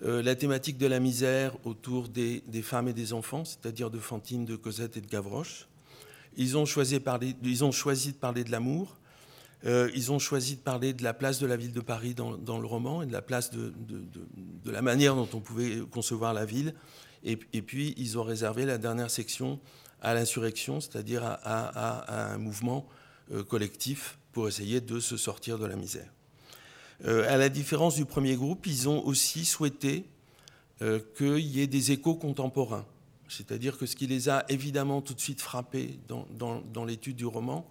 la 0.00 0.34
thématique 0.34 0.78
de 0.78 0.86
la 0.86 0.98
misère 0.98 1.54
autour 1.64 2.08
des, 2.08 2.42
femmes 2.62 2.88
et 2.88 2.92
des 2.92 3.12
enfants, 3.12 3.44
c'est-à-dire 3.44 3.90
de 3.90 3.98
Fantine, 3.98 4.44
de 4.44 4.56
Cosette 4.56 4.96
et 4.96 5.00
de 5.00 5.08
Gavroche. 5.08 5.68
Ils 6.36 6.56
ont 6.56 6.64
choisi 6.64 6.98
de 6.98 8.16
parler 8.18 8.44
de 8.44 8.50
l'amour. 8.50 8.96
Euh, 9.64 9.90
ils 9.94 10.10
ont 10.10 10.18
choisi 10.18 10.56
de 10.56 10.60
parler 10.60 10.92
de 10.92 11.04
la 11.04 11.14
place 11.14 11.38
de 11.38 11.46
la 11.46 11.56
ville 11.56 11.72
de 11.72 11.80
Paris 11.80 12.14
dans, 12.14 12.58
le 12.58 12.66
roman 12.66 13.02
et 13.02 13.06
de 13.06 13.12
la 13.12 13.22
place 13.22 13.50
de, 13.50 13.72
la 14.64 14.82
manière 14.82 15.14
dont 15.14 15.28
on 15.32 15.40
pouvait 15.40 15.80
concevoir 15.90 16.34
la 16.34 16.44
ville. 16.44 16.74
Et, 17.24 17.36
puis, 17.36 17.94
ils 17.96 18.18
ont 18.18 18.24
réservé 18.24 18.64
la 18.64 18.78
dernière 18.78 19.10
section 19.10 19.60
à 20.00 20.14
l'insurrection, 20.14 20.80
c'est-à-dire 20.80 21.22
à, 21.24 22.32
un 22.32 22.38
mouvement 22.38 22.88
euh, 23.30 23.44
collectif 23.44 24.18
pour 24.32 24.48
essayer 24.48 24.80
de 24.80 24.98
se 24.98 25.16
sortir 25.16 25.58
de 25.58 25.66
la 25.66 25.76
misère. 25.76 26.10
Euh, 27.04 27.32
à 27.32 27.36
la 27.36 27.48
différence 27.48 27.94
du 27.94 28.04
premier 28.04 28.34
groupe, 28.34 28.66
ils 28.66 28.88
ont 28.88 29.04
aussi 29.04 29.44
souhaité 29.44 30.04
qu'il 31.16 31.38
y 31.38 31.60
ait 31.60 31.68
des 31.68 31.92
échos 31.92 32.16
contemporains. 32.16 32.84
C'est-à-dire 33.32 33.78
que 33.78 33.86
ce 33.86 33.96
qui 33.96 34.06
les 34.06 34.28
a 34.28 34.44
évidemment 34.48 35.00
tout 35.00 35.14
de 35.14 35.20
suite 35.20 35.40
frappés 35.40 35.98
dans, 36.08 36.84
l'étude 36.84 37.16
du 37.16 37.26
roman, 37.26 37.66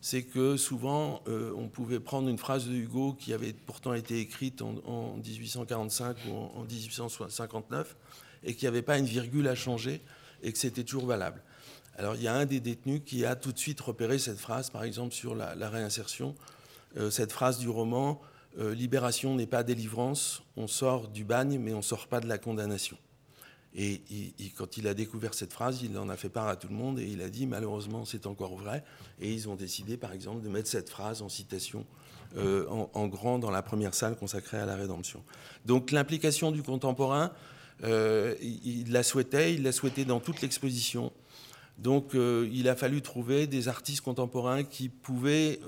c'est 0.00 0.22
que 0.22 0.56
souvent 0.56 1.22
euh, 1.28 1.52
on 1.56 1.68
pouvait 1.68 2.00
prendre 2.00 2.28
une 2.28 2.38
phrase 2.38 2.66
de 2.66 2.74
Hugo 2.74 3.14
qui 3.14 3.32
avait 3.32 3.52
pourtant 3.52 3.94
été 3.94 4.20
écrite 4.20 4.62
en, 4.62 5.16
1845 5.16 6.16
ou 6.28 6.34
en, 6.34 6.64
1859 6.64 7.96
et 8.44 8.54
qui 8.54 8.64
n'avait 8.64 8.82
pas 8.82 8.98
une 8.98 9.06
virgule 9.06 9.48
à 9.48 9.54
changer 9.54 10.00
et 10.42 10.52
que 10.52 10.58
c'était 10.58 10.84
toujours 10.84 11.06
valable. 11.06 11.42
Alors 11.96 12.14
il 12.14 12.22
y 12.22 12.28
a 12.28 12.34
un 12.34 12.46
des 12.46 12.60
détenus 12.60 13.02
qui 13.04 13.24
a 13.24 13.34
tout 13.34 13.52
de 13.52 13.58
suite 13.58 13.80
repéré 13.80 14.18
cette 14.18 14.38
phrase, 14.38 14.70
par 14.70 14.84
exemple 14.84 15.12
sur 15.12 15.34
la, 15.34 15.68
réinsertion, 15.68 16.36
euh, 16.96 17.10
cette 17.10 17.32
phrase 17.32 17.58
du 17.58 17.68
roman 17.68 18.20
euh, 18.58 18.74
Libération 18.74 19.34
n'est 19.34 19.46
pas 19.46 19.62
délivrance, 19.62 20.42
on 20.56 20.68
sort 20.68 21.08
du 21.08 21.24
bagne 21.24 21.58
mais 21.58 21.74
on 21.74 21.78
ne 21.78 21.82
sort 21.82 22.06
pas 22.06 22.20
de 22.20 22.28
la 22.28 22.38
condamnation. 22.38 22.96
Et 23.74 24.02
quand 24.56 24.76
il 24.76 24.88
a 24.88 24.94
découvert 24.94 25.34
cette 25.34 25.52
phrase, 25.52 25.82
il 25.82 25.96
en 25.98 26.08
a 26.08 26.16
fait 26.16 26.30
part 26.30 26.48
à 26.48 26.56
tout 26.56 26.68
le 26.68 26.74
monde 26.74 26.98
et 26.98 27.06
il 27.06 27.22
a 27.22 27.28
dit 27.28 27.46
malheureusement 27.46 28.04
c'est 28.04 28.26
encore 28.26 28.56
vrai. 28.56 28.82
Et 29.20 29.32
ils 29.32 29.48
ont 29.48 29.56
décidé 29.56 29.96
par 29.96 30.12
exemple 30.12 30.42
de 30.42 30.48
mettre 30.48 30.68
cette 30.68 30.88
phrase 30.88 31.22
en 31.22 31.28
citation 31.28 31.86
euh, 32.36 32.66
en, 32.68 33.08
grand 33.08 33.38
dans 33.38 33.50
la 33.50 33.62
première 33.62 33.94
salle 33.94 34.14
consacrée 34.14 34.58
à 34.58 34.66
la 34.66 34.76
rédemption. 34.76 35.22
Donc 35.64 35.92
l'implication 35.92 36.50
du 36.50 36.62
contemporain, 36.62 37.32
euh, 37.84 38.34
il, 38.42 38.92
la 38.92 39.02
souhaitait, 39.02 39.54
il 39.54 39.62
l'a 39.62 39.72
souhaité 39.72 40.04
dans 40.04 40.20
toute 40.20 40.42
l'exposition. 40.42 41.10
Donc 41.78 42.14
euh, 42.14 42.46
il 42.52 42.68
a 42.68 42.76
fallu 42.76 43.00
trouver 43.00 43.46
des 43.46 43.68
artistes 43.68 44.02
contemporains 44.02 44.62
qui 44.62 44.90
pouvaient 44.90 45.60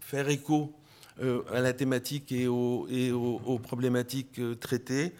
faire 0.00 0.28
écho 0.28 0.74
à 1.52 1.60
la 1.60 1.74
thématique 1.74 2.32
et 2.32 2.46
aux 2.48 3.60
problématiques 3.62 4.40
traitées. 4.58 5.12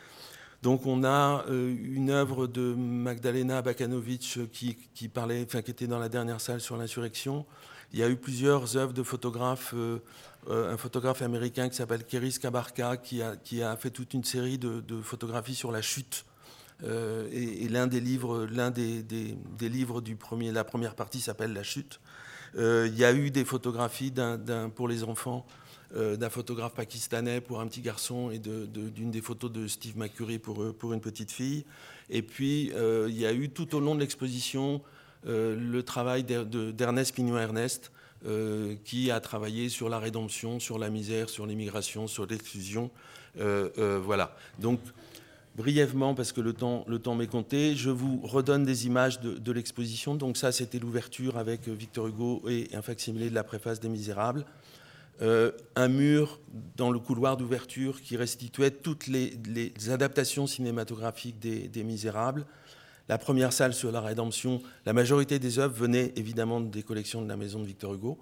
Donc 0.62 0.86
on 0.86 1.04
a 1.04 1.44
euh, 1.48 1.74
une 1.82 2.10
œuvre 2.10 2.46
de 2.46 2.74
Magdalena 2.74 3.62
Bakanovic 3.62 4.38
qui, 4.52 5.08
parlait, 5.08 5.44
enfin, 5.46 5.62
qui 5.62 5.70
était 5.70 5.86
dans 5.86 5.98
la 5.98 6.08
dernière 6.08 6.40
salle 6.40 6.60
sur 6.60 6.76
l'insurrection. 6.76 7.46
Il 7.92 7.98
y 7.98 8.02
a 8.02 8.08
eu 8.08 8.16
plusieurs 8.16 8.76
œuvres 8.76 8.92
de 8.92 9.02
photographes, 9.02 9.72
euh, 9.74 9.98
euh, 10.48 10.72
un 10.72 10.76
photographe 10.76 11.22
américain 11.22 11.68
qui 11.68 11.76
s'appelle 11.76 12.04
Keris 12.04 12.38
Kabarka 12.40 12.98
qui 12.98 13.22
a, 13.22 13.76
fait 13.76 13.90
toute 13.90 14.12
une 14.12 14.22
série 14.22 14.58
de, 14.58 14.82
photographies 15.02 15.54
sur 15.54 15.72
la 15.72 15.82
chute. 15.82 16.26
et, 16.84 17.68
l'un 17.68 17.86
des 17.86 18.00
livres, 18.00 18.46
l'un 18.50 18.70
des, 18.70 19.04
livres 19.60 20.02
du 20.02 20.16
premier, 20.16 20.52
la 20.52 20.64
première 20.64 20.94
partie 20.94 21.20
s'appelle 21.20 21.54
La 21.54 21.62
chute. 21.62 22.00
il 22.54 22.96
y 22.96 23.04
a 23.04 23.12
eu 23.14 23.30
des 23.30 23.46
photographies 23.46 24.12
pour 24.76 24.88
les 24.88 25.04
enfants 25.04 25.46
euh, 25.96 26.14
d'un 26.16 26.30
photographe 26.30 26.74
pakistanais 26.74 27.40
pour 27.40 27.60
un 27.60 27.66
petit 27.66 27.80
garçon 27.80 28.30
et 28.30 28.38
d'une 28.38 29.10
des 29.10 29.20
photos 29.20 29.50
de 29.50 29.66
Steve 29.66 29.98
McCurry 29.98 30.38
pour, 30.38 30.62
euh, 30.62 30.72
pour 30.72 30.92
une 30.92 31.00
petite 31.00 31.32
fille. 31.32 31.64
Et 32.10 32.22
puis, 32.22 32.70
euh, 32.76 33.08
il 33.10 33.18
y 33.18 33.26
a 33.26 33.32
eu 33.32 33.50
tout 33.50 33.74
au 33.74 33.80
long 33.80 33.96
de 33.96 34.00
l'exposition 34.00 34.82
le 35.24 35.80
travail 35.82 36.24
d'Ernest 36.24 37.14
Pignon-Ernest, 37.14 37.92
qui 38.84 39.10
a 39.10 39.20
travaillé 39.20 39.68
sur 39.68 39.90
la 39.90 39.98
rédemption, 39.98 40.58
sur 40.60 40.78
la 40.78 40.88
misère, 40.88 41.28
sur 41.28 41.44
l'immigration, 41.44 42.06
sur 42.06 42.24
l'exclusion. 42.24 42.90
voilà. 43.36 44.34
Donc, 44.58 44.80
brièvement, 45.56 46.14
parce 46.14 46.32
que 46.32 46.40
le 46.40 46.54
temps, 46.54 46.86
le 46.88 47.00
temps 47.00 47.14
m'est 47.16 47.26
compté, 47.26 47.76
je 47.76 47.90
vous 47.90 48.22
redonne 48.22 48.64
des 48.64 48.86
images 48.86 49.20
de, 49.20 49.36
de 49.36 49.52
l'exposition. 49.52 50.14
Donc 50.14 50.38
ça, 50.38 50.52
c'était 50.52 50.78
l'ouverture 50.78 51.36
avec 51.36 51.68
Victor 51.68 52.06
Hugo 52.06 52.42
et 52.48 52.70
un 52.72 52.80
facsimilé 52.80 53.28
de 53.28 53.34
la 53.34 53.44
préface 53.44 53.78
des 53.78 53.90
Misérables. 53.90 54.46
Euh, 55.22 55.52
un 55.76 55.88
mur 55.88 56.40
dans 56.76 56.90
le 56.90 56.98
couloir 56.98 57.36
d'ouverture 57.36 58.00
qui 58.00 58.16
restituait 58.16 58.70
toutes 58.70 59.06
les, 59.06 59.34
adaptations 59.90 60.46
cinématographiques 60.46 61.38
des, 61.38 61.84
Misérables. 61.84 62.46
La 63.08 63.18
première 63.18 63.52
salle 63.52 63.74
sur 63.74 63.92
la 63.92 64.00
rédemption, 64.00 64.62
la 64.86 64.92
majorité 64.92 65.38
des 65.38 65.58
œuvres 65.58 65.74
venaient 65.74 66.12
évidemment 66.16 66.60
des 66.60 66.82
collections 66.82 67.20
de 67.20 67.28
la 67.28 67.36
maison 67.36 67.60
de 67.60 67.66
Victor 67.66 67.94
Hugo, 67.94 68.18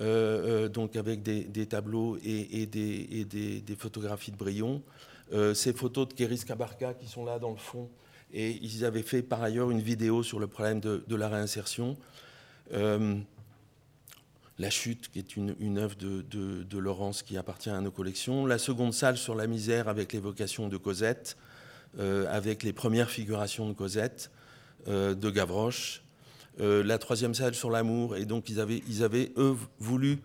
euh, 0.00 0.64
euh, 0.64 0.68
donc 0.68 0.96
avec 0.96 1.22
des, 1.22 1.66
tableaux 1.66 2.16
et, 2.24 2.66
des, 2.66 3.76
photographies 3.76 4.30
de 4.30 4.36
Brion. 4.36 4.82
ces 5.54 5.74
photos 5.74 6.08
de 6.08 6.14
Kéris 6.14 6.44
Kabarka 6.46 6.94
qui 6.94 7.08
sont 7.08 7.26
là 7.26 7.38
dans 7.38 7.50
le 7.50 7.58
fond, 7.58 7.90
et 8.32 8.58
ils 8.62 8.86
avaient 8.86 9.02
fait 9.02 9.22
par 9.22 9.42
ailleurs 9.42 9.70
une 9.70 9.80
vidéo 9.80 10.22
sur 10.22 10.38
le 10.38 10.46
problème 10.46 10.80
de, 10.80 11.04
de 11.06 11.16
la 11.16 11.28
réinsertion. 11.28 11.98
La 14.58 14.70
Chute, 14.70 15.08
qui 15.12 15.20
est 15.20 15.36
une, 15.36 15.78
œuvre 15.78 15.94
de, 15.94 16.78
Laurence 16.78 17.22
qui 17.22 17.36
appartient 17.36 17.70
à 17.70 17.80
nos 17.80 17.92
collections. 17.92 18.44
La 18.44 18.58
seconde 18.58 18.92
salle 18.92 19.16
sur 19.16 19.36
la 19.36 19.46
misère 19.46 19.88
avec 19.88 20.12
l'évocation 20.12 20.68
de 20.68 20.76
Cosette, 20.76 21.36
euh, 22.00 22.26
avec 22.28 22.64
les 22.64 22.72
premières 22.72 23.08
figurations 23.08 23.68
de 23.68 23.72
Cosette, 23.72 24.30
euh, 24.88 25.14
de 25.14 25.30
Gavroche. 25.30 26.02
Euh, 26.60 26.82
la 26.82 26.98
troisième 26.98 27.34
salle 27.34 27.54
sur 27.54 27.70
l'amour. 27.70 28.16
Et 28.16 28.24
donc, 28.24 28.50
ils 28.50 28.58
avaient, 28.58 28.82
ils 28.88 29.04
avaient 29.04 29.30
eux, 29.36 29.56
voulu 29.78 30.18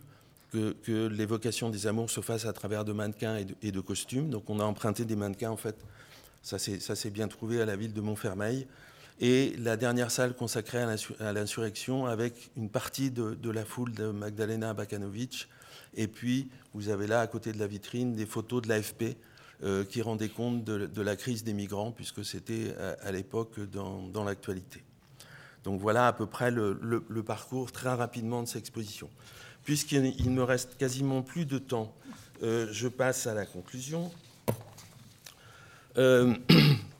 que, 0.52 0.74
l'évocation 1.06 1.70
des 1.70 1.86
amours 1.86 2.10
se 2.10 2.20
fasse 2.20 2.44
à 2.44 2.52
travers 2.52 2.84
de 2.84 2.92
mannequins 2.92 3.36
et 3.36 3.44
de, 3.44 3.54
et 3.62 3.70
de, 3.70 3.80
costumes. 3.80 4.30
Donc, 4.30 4.50
on 4.50 4.58
a 4.58 4.64
emprunté 4.64 5.04
des 5.04 5.16
mannequins, 5.16 5.50
en 5.50 5.56
fait. 5.56 5.76
Ça 6.42 6.58
s'est 6.58 7.10
bien 7.10 7.28
trouvé 7.28 7.62
à 7.62 7.66
la 7.66 7.76
ville 7.76 7.92
de 7.92 8.00
Montfermeil 8.00 8.66
et 9.20 9.54
la 9.58 9.76
dernière 9.76 10.10
salle 10.10 10.34
consacrée 10.34 10.84
à 11.20 11.32
l'insurrection 11.32 12.06
avec 12.06 12.50
une 12.56 12.68
partie 12.68 13.10
de, 13.10 13.50
la 13.50 13.64
foule 13.64 13.92
de 13.92 14.10
Magdalena 14.10 14.74
Bakanovic. 14.74 15.48
Et 15.96 16.08
puis, 16.08 16.48
vous 16.74 16.88
avez 16.88 17.06
là, 17.06 17.20
à 17.20 17.26
côté 17.26 17.52
de 17.52 17.58
la 17.58 17.66
vitrine, 17.66 18.14
des 18.14 18.26
photos 18.26 18.62
de 18.62 18.68
l'AFP 18.68 19.16
euh, 19.62 19.84
qui 19.84 20.02
rendaient 20.02 20.28
compte 20.28 20.64
de, 20.64 21.02
la 21.02 21.16
crise 21.16 21.44
des 21.44 21.52
migrants, 21.52 21.92
puisque 21.92 22.24
c'était 22.24 22.74
à, 23.02 23.12
l'époque 23.12 23.60
dans, 23.70 24.24
l'actualité. 24.24 24.82
Donc 25.62 25.80
voilà 25.80 26.08
à 26.08 26.12
peu 26.12 26.26
près 26.26 26.50
le, 26.50 27.22
parcours 27.24 27.70
très 27.70 27.94
rapidement 27.94 28.42
de 28.42 28.48
cette 28.48 28.62
exposition. 28.62 29.08
Puisqu'il 29.62 30.02
ne 30.02 30.34
me 30.34 30.42
reste 30.42 30.76
quasiment 30.76 31.22
plus 31.22 31.46
de 31.46 31.58
temps, 31.58 31.94
euh, 32.42 32.66
je 32.72 32.88
passe 32.88 33.26
à 33.26 33.32
la 33.32 33.46
conclusion. 33.46 34.10
Euh, 35.96 36.34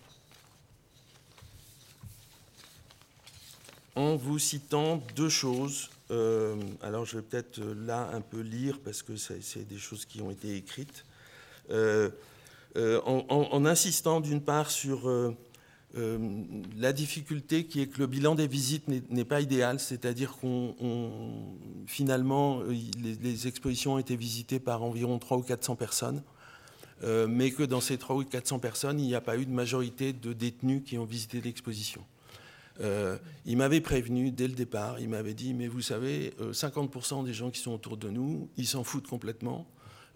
en 3.96 4.16
vous 4.16 4.38
citant 4.38 5.02
deux 5.16 5.28
choses. 5.28 5.90
Euh, 6.10 6.56
alors 6.82 7.04
je 7.04 7.16
vais 7.16 7.22
peut-être 7.22 7.60
euh, 7.60 7.74
là 7.86 8.10
un 8.12 8.20
peu 8.20 8.40
lire 8.40 8.80
parce 8.84 9.02
que 9.02 9.16
c'est 9.16 9.66
des 9.68 9.78
choses 9.78 10.04
qui 10.04 10.20
ont 10.20 10.30
été 10.30 10.56
écrites. 10.56 11.04
Euh, 11.70 12.10
en, 12.76 13.64
insistant 13.64 14.20
d'une 14.20 14.40
part 14.40 14.70
sur 14.72 15.08
la 15.94 16.92
difficulté 16.92 17.66
qui 17.66 17.80
est 17.80 17.86
que 17.86 18.00
le 18.00 18.08
bilan 18.08 18.34
des 18.34 18.48
visites 18.48 18.88
n'est 18.88 19.24
pas 19.24 19.40
idéal, 19.40 19.78
c'est-à-dire 19.78 20.32
qu'on 20.32 20.74
finalement 21.86 22.62
les, 22.64 23.14
les, 23.22 23.46
expositions 23.46 23.94
ont 23.94 23.98
été 23.98 24.16
visitées 24.16 24.58
par 24.58 24.82
environ 24.82 25.20
300 25.20 25.42
ou 25.42 25.44
400 25.44 25.76
personnes, 25.76 26.24
mais 27.28 27.52
que 27.52 27.62
dans 27.62 27.80
ces 27.80 27.96
300 27.96 28.22
ou 28.22 28.24
400 28.24 28.58
personnes, 28.58 28.98
il 28.98 29.06
n'y 29.06 29.14
a 29.14 29.20
pas 29.20 29.38
eu 29.38 29.46
de 29.46 29.52
majorité 29.52 30.12
de 30.12 30.32
détenus 30.32 30.82
qui 30.84 30.98
ont 30.98 31.04
visité 31.04 31.40
l'exposition. 31.40 32.04
Euh, 32.80 33.16
il 33.46 33.56
m'avait 33.56 33.80
prévenu 33.80 34.30
dès 34.30 34.48
le 34.48 34.54
départ, 34.54 34.98
il 34.98 35.08
m'avait 35.08 35.34
dit, 35.34 35.54
mais 35.54 35.68
vous 35.68 35.80
savez, 35.80 36.34
50% 36.40 37.20
euh, 37.20 37.24
des 37.24 37.32
gens 37.32 37.50
qui 37.50 37.60
sont 37.60 37.72
autour 37.72 37.96
de 37.96 38.08
nous, 38.08 38.48
ils 38.56 38.66
s'en 38.66 38.84
foutent 38.84 39.06
complètement. 39.06 39.66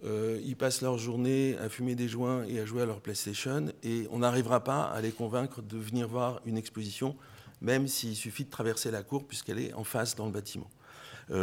Euh, 0.05 0.41
ils 0.45 0.57
passent 0.57 0.81
leur 0.81 0.99
journée 0.99 1.57
à 1.59 1.69
fumer 1.69 1.95
des 1.95 2.09
joints 2.09 2.45
et 2.45 2.61
à 2.61 2.65
jouer 2.65 2.83
à 2.83 2.87
leur 2.87 3.01
PlayStation, 3.01 3.67
et 3.83 4.07
on 4.11 4.21
n'arrivera 4.21 4.63
pas 4.63 4.85
à 4.85 5.01
les 5.01 5.13
convaincre 5.13 5.63
de 5.63 5.77
venir 5.77 6.09
voir 6.09 6.41
une 6.47 6.57
exposition, 6.57 7.17
même 7.61 7.89
s'il 7.89 8.17
suffit 8.17 8.45
de 8.45 8.51
traverser 8.51 8.91
la 8.91 9.03
cour, 9.03 9.27
puisqu'elle 9.27 9.59
est 9.59 9.73
en 9.75 9.85
face 9.85 10.15
dans 10.15 10.27
le 10.27 10.33
bâtiment. 10.33 10.71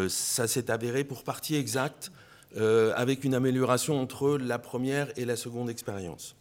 ça 0.08 0.48
s'est 0.48 0.72
avéré 0.72 1.04
pour 1.04 1.24
partie 1.24 1.56
exacte, 1.56 2.12
avec 2.56 3.26
une 3.26 3.36
amélioration 3.36 4.00
entre 4.00 4.38
la 4.38 4.58
première 4.58 5.12
et 5.20 5.26
la 5.26 5.36
seconde 5.36 5.70
expérience. 5.70 6.38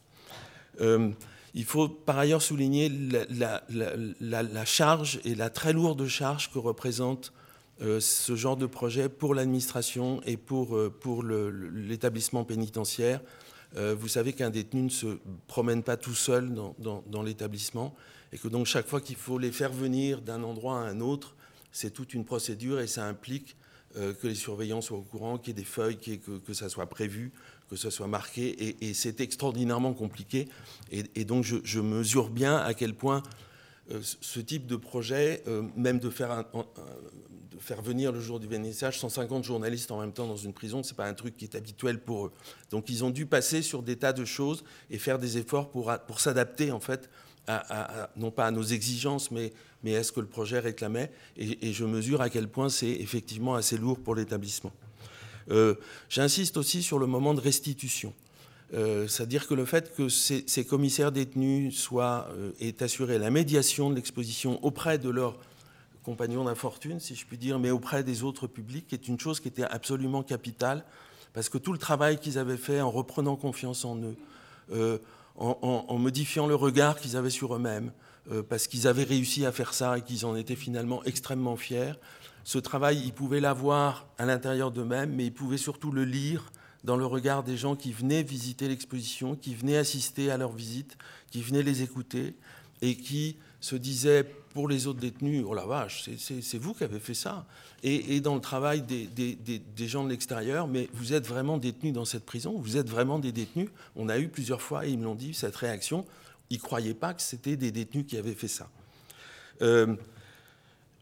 Il 1.54 1.64
faut 1.64 1.88
par 1.88 2.18
ailleurs 2.18 2.42
souligner 2.42 2.90
la, 2.90 4.64
charge 4.64 5.20
et 5.24 5.36
la 5.36 5.50
très 5.50 5.72
lourde 5.72 6.06
charge 6.08 6.50
que 6.52 6.58
représente 6.58 7.32
euh, 7.80 8.00
ce 8.00 8.34
genre 8.34 8.56
de 8.56 8.66
projet 8.66 9.08
pour 9.08 9.34
l'administration 9.34 10.20
et 10.26 10.36
pour, 10.36 10.76
euh, 10.76 11.70
l'établissement 11.72 12.44
pénitentiaire. 12.44 13.20
Euh, 13.76 13.94
vous 13.98 14.08
savez 14.08 14.32
qu'un 14.32 14.50
détenu 14.50 14.82
ne 14.82 14.88
se 14.88 15.18
promène 15.46 15.84
pas 15.84 15.96
tout 15.96 16.14
seul 16.14 16.52
dans, 16.78 17.22
l'établissement 17.22 17.94
et 18.32 18.38
que 18.38 18.48
donc 18.48 18.66
chaque 18.66 18.88
fois 18.88 19.00
qu'il 19.00 19.16
faut 19.16 19.38
les 19.38 19.52
faire 19.52 19.72
venir 19.72 20.22
d'un 20.22 20.42
endroit 20.42 20.80
à 20.80 20.82
un 20.82 21.00
autre, 21.00 21.36
c'est 21.70 21.90
toute 21.90 22.14
une 22.14 22.24
procédure 22.24 22.80
et 22.80 22.88
ça 22.88 23.04
implique 23.04 23.56
que 23.94 24.26
les 24.26 24.34
surveillants 24.34 24.80
soient 24.80 24.98
au 24.98 25.02
courant, 25.02 25.38
qu'il 25.38 25.48
y 25.48 25.50
ait 25.52 25.62
des 25.62 25.64
feuilles, 25.64 25.98
que, 25.98 26.52
ça 26.52 26.68
soit 26.68 26.86
prévu, 26.86 27.32
que 27.68 27.76
ça 27.76 27.90
soit 27.90 28.06
marqué. 28.06 28.76
Et, 28.84 28.94
c'est 28.94 29.20
extraordinairement 29.20 29.92
compliqué. 29.92 30.48
Et, 30.90 31.24
donc 31.24 31.44
je, 31.44 31.80
mesure 31.80 32.30
bien 32.30 32.56
à 32.56 32.74
quel 32.74 32.94
point 32.94 33.22
ce 34.00 34.40
type 34.40 34.66
de 34.66 34.76
projet, 34.76 35.42
même 35.76 35.98
de 35.98 36.10
faire 37.64 37.82
venir 37.82 38.12
le 38.12 38.20
jour 38.20 38.40
du 38.40 38.46
vernissage 38.46 38.98
150 38.98 39.44
journalistes 39.44 39.90
en 39.90 40.00
même 40.00 40.12
temps 40.12 40.26
dans 40.26 40.36
une 40.36 40.52
prison, 40.52 40.82
c'est 40.82 40.96
pas 40.96 41.06
un 41.06 41.14
truc 41.14 41.36
qui 41.36 41.44
est 41.44 41.54
habituel 41.54 42.00
pour 42.00 42.26
eux. 42.26 42.32
Donc 42.70 42.88
ils 42.88 43.04
ont 43.04 43.10
dû 43.10 43.26
passer 43.26 43.62
sur 43.62 43.82
des 43.82 43.96
tas 43.96 44.12
de 44.12 44.24
choses 44.24 44.64
et 44.90 44.98
faire 44.98 45.18
des 45.18 45.38
efforts 45.38 45.70
pour, 45.70 45.92
pour 46.06 46.20
s'adapter 46.20 46.72
en 46.72 46.80
fait, 46.80 47.10
à, 47.46 48.10
non 48.16 48.30
pas 48.30 48.46
à 48.46 48.50
nos 48.50 48.62
exigences, 48.62 49.30
mais, 49.30 49.52
mais 49.82 49.96
à 49.96 50.02
ce 50.02 50.12
que 50.12 50.20
le 50.20 50.26
projet 50.26 50.58
réclamait. 50.58 51.10
Et, 51.36 51.72
je 51.72 51.84
mesure 51.84 52.20
à 52.20 52.30
quel 52.30 52.48
point 52.48 52.68
c'est 52.68 52.90
effectivement 52.90 53.54
assez 53.54 53.76
lourd 53.76 53.98
pour 53.98 54.14
l'établissement. 54.14 54.72
Euh, 55.50 55.74
j'insiste 56.08 56.56
aussi 56.56 56.82
sur 56.82 56.98
le 56.98 57.06
moment 57.06 57.34
de 57.34 57.40
restitution. 57.40 58.12
Euh, 58.72 59.06
c'est-à-dire 59.06 59.46
que 59.46 59.54
le 59.54 59.64
fait 59.64 59.94
que 59.94 60.08
ces, 60.08 60.64
commissaires 60.64 61.12
détenus 61.12 61.76
soient 61.78 62.28
euh, 62.32 62.72
assuré 62.80 63.18
la 63.18 63.30
médiation 63.30 63.90
de 63.90 63.94
l'exposition 63.94 64.64
auprès 64.64 64.98
de 64.98 65.10
leurs 65.10 65.38
compagnons 66.02 66.44
d'infortune, 66.44 66.98
si 66.98 67.14
je 67.14 67.24
puis 67.24 67.38
dire, 67.38 67.58
mais 67.58 67.70
auprès 67.70 68.02
des 68.02 68.24
autres 68.24 68.46
publics, 68.46 68.92
est 68.92 69.06
une 69.08 69.18
chose 69.20 69.38
qui 69.40 69.48
était 69.48 69.64
absolument 69.64 70.22
capitale, 70.22 70.84
parce 71.32 71.48
que 71.48 71.58
tout 71.58 71.72
le 71.72 71.78
travail 71.78 72.18
qu'ils 72.18 72.38
avaient 72.38 72.56
fait 72.56 72.80
en 72.80 72.90
reprenant 72.90 73.36
confiance 73.36 73.84
en 73.84 73.96
eux, 73.96 74.16
euh, 74.72 74.98
en, 75.36 75.98
modifiant 75.98 76.46
le 76.46 76.54
regard 76.54 76.98
qu'ils 76.98 77.16
avaient 77.16 77.30
sur 77.30 77.54
eux-mêmes, 77.56 77.90
parce 78.48 78.68
qu'ils 78.68 78.86
avaient 78.86 79.04
réussi 79.04 79.44
à 79.44 79.52
faire 79.52 79.74
ça 79.74 79.98
et 79.98 80.02
qu'ils 80.02 80.24
en 80.24 80.36
étaient 80.36 80.56
finalement 80.56 81.02
extrêmement 81.04 81.56
fiers, 81.56 81.94
ce 82.44 82.58
travail, 82.58 83.02
ils 83.04 83.12
pouvaient 83.12 83.40
l'avoir 83.40 84.06
à 84.18 84.26
l'intérieur 84.26 84.70
d'eux-mêmes, 84.70 85.14
mais 85.14 85.26
ils 85.26 85.34
pouvaient 85.34 85.56
surtout 85.56 85.90
le 85.90 86.04
lire 86.04 86.52
dans 86.84 86.96
le 86.96 87.06
regard 87.06 87.42
des 87.42 87.56
gens 87.56 87.74
qui 87.74 87.92
venaient 87.92 88.22
visiter 88.22 88.68
l'exposition, 88.68 89.34
qui 89.34 89.54
venaient 89.54 89.78
assister 89.78 90.30
à 90.30 90.36
leur 90.36 90.52
visite, 90.52 90.98
qui 91.30 91.40
venaient 91.40 91.62
les 91.62 91.82
écouter 91.82 92.36
et 92.82 92.96
qui 92.96 93.38
se 93.60 93.76
disaient 93.76 94.24
pour 94.52 94.68
les 94.68 94.86
autres 94.86 95.00
détenus, 95.00 95.42
oh 95.46 95.54
la 95.54 95.64
vache, 95.64 96.08
c'est 96.18 96.58
vous 96.58 96.74
qui 96.74 96.84
avez 96.84 97.00
fait 97.00 97.14
ça. 97.14 97.46
Et, 97.82 98.20
dans 98.20 98.34
le 98.34 98.40
travail 98.40 98.82
des, 98.82 99.88
gens 99.88 100.04
de 100.04 100.10
l'extérieur, 100.10 100.68
mais 100.68 100.88
vous 100.92 101.12
êtes 101.12 101.26
vraiment 101.26 101.58
détenus 101.58 101.92
dans 101.92 102.04
cette 102.04 102.24
prison, 102.24 102.56
vous 102.58 102.76
êtes 102.76 102.88
vraiment 102.88 103.18
des 103.18 103.32
détenus? 103.32 103.68
On 103.96 104.08
a 104.08 104.18
eu 104.18 104.28
plusieurs 104.28 104.62
fois, 104.62 104.86
et 104.86 104.90
ils 104.90 104.98
me 104.98 105.04
l'ont 105.04 105.16
dit, 105.16 105.34
cette 105.34 105.56
réaction. 105.56 106.04
Ils 106.50 106.58
ne 106.58 106.62
croyaient 106.62 106.94
pas 106.94 107.14
que 107.14 107.22
c'était 107.22 107.56
des 107.56 107.72
détenus 107.72 108.04
qui 108.06 108.16
avaient 108.16 108.34
fait 108.34 108.48
ça. 108.48 108.68
Euh, 109.62 109.96